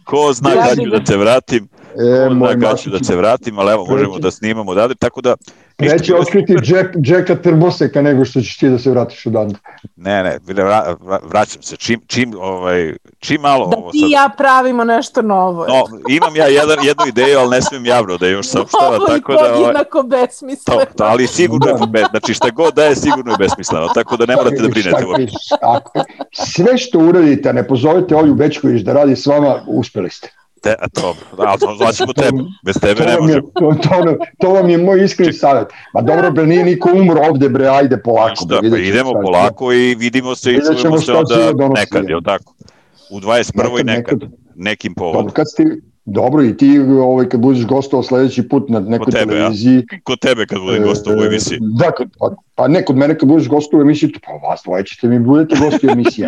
[0.04, 3.16] ko zna Ja kad ću da- da se vratim, E, moj ću da Mašić, se
[3.16, 5.36] vratim, ali evo, možemo da snimamo odavde, tako da...
[5.80, 6.70] Neće otkriti super.
[6.76, 9.56] Jack, Jacka Trboseka nego što ćeš ti da se vratiš odande.
[9.96, 14.00] Ne, ne, vra, vra, vra- vraćam se, čim, čim, ovaj, čim malo Da ovo ti
[14.00, 14.10] sad...
[14.10, 15.66] i ja pravimo nešto novo.
[15.68, 19.34] No, imam ja jedan, jednu ideju, ali ne smijem javno da je još saopštava, tako
[19.34, 19.40] da...
[19.40, 20.80] Ovaj, podjednako besmisleno.
[20.80, 24.18] to, to, ali sigurno je, be, znači šta god da je, sigurno je besmisleno, tako
[24.18, 25.06] da ne morate da brinete.
[25.06, 25.28] uopšte.
[25.46, 30.32] Šta- ako- sve što uradite, ne pozovete Olju Bečković da radi s vama, uspeli ste.
[30.62, 33.48] Te, a to, ali to zvaćemo tebe, bez tebe To ne je, možemo.
[33.54, 35.68] to, to, to vam je moj iskreni savjet.
[35.94, 38.46] Ma dobro, bre, nije niko umro ovde, bre, ajde polako.
[38.46, 39.24] Bre, ćemo idemo šta je.
[39.24, 41.82] polako i vidimo se i čujemo se onda donosi.
[41.82, 42.54] nekad, jel tako?
[43.10, 43.54] U 21.
[43.58, 44.32] Nekad, nekad, nekad.
[44.56, 45.32] nekim Dobro, povodom.
[45.32, 45.64] kad ste,
[46.06, 49.38] dobro, i ti ovaj, kad budeš gostovao sledeći put na nekoj tebe, a?
[49.38, 51.58] televiziji, Kod tebe kad budem gostao u emisiji.
[51.62, 54.86] Da, kad, pa, pa ne, kod mene kad budeš gost u emisiji, pa vas dvoje
[54.86, 56.26] ćete mi budete gosti u emisiji.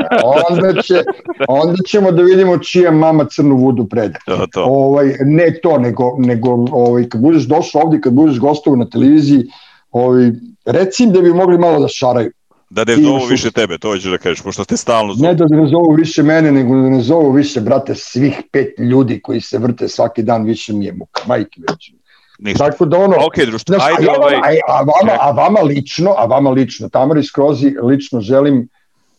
[0.49, 1.03] Onda, će,
[1.47, 4.19] onda ćemo da vidimo čija mama crnu vodu prede.
[4.26, 4.63] To, to.
[4.65, 9.43] Ovaj, ne to, nego, nego ovaj, kad budeš došao ovdje, kad budeš gostao na televiziji,
[9.91, 10.32] ovaj,
[10.65, 12.32] reci im da bi mogli malo da šaraju.
[12.74, 15.36] Da ne zovu više tebe, to hoćeš da kažeš, pošto ste stalno Ne zovu.
[15.36, 19.41] da ne zovu više mene, nego da ne zovu više, brate, svih pet ljudi koji
[19.41, 21.95] se vrte svaki dan, više mi je muka, majke reći.
[22.39, 22.71] Ništa.
[22.71, 24.34] Tako da ono, Ok, društvo, Znaš, ajde a, ja ovaj...
[24.34, 28.69] vama, a, a, vama, a vama lično, a vama lično, Tamari Skrozi lično želim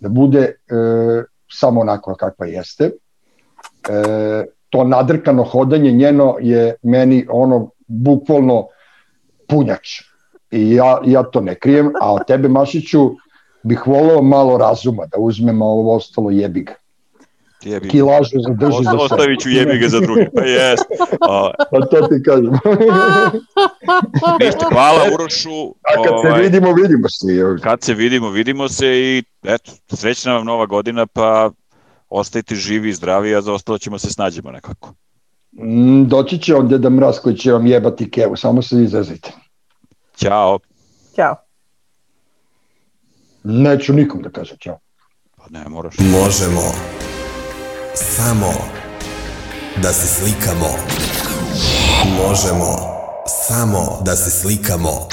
[0.00, 0.54] da bude e,
[1.52, 2.84] samo onako kakva jeste.
[2.84, 2.90] E,
[4.70, 8.66] to nadrkano hodanje njeno je meni ono bukvalno
[9.48, 9.88] punjač.
[10.50, 13.10] I ja, ja to ne krijem, a od tebe Mašiću
[13.64, 16.74] bih voleo malo razuma da uzmemo ovo ostalo jebiga.
[17.64, 17.88] Jebi.
[17.88, 19.02] Kilažu zadrži za sebe.
[19.02, 20.28] Ostavit ću jebi ga za druge.
[20.34, 20.80] Pa jes.
[21.70, 22.52] Pa to ti kažem.
[24.40, 25.74] ništa, hvala Urošu.
[25.82, 27.26] A kad se ovaj, vidimo, vidimo se.
[27.62, 31.50] kad se vidimo, vidimo se i eto, srećna vam nova godina, pa
[32.08, 34.94] ostajte živi i zdravi, a za ostalo ćemo se snađemo nekako.
[35.52, 39.32] Mm, doći će on Deda Mraz koji će vam jebati kevu, samo se izrazite.
[40.16, 40.58] Ćao.
[41.16, 41.43] Ćao.
[43.44, 44.78] Neću nikom da kažem čao.
[45.36, 45.94] Pa ne moraš.
[45.98, 46.74] Možemo
[47.94, 48.52] samo
[49.82, 50.68] da se slikamo.
[52.26, 52.78] Možemo
[53.46, 55.08] samo da se slikamo.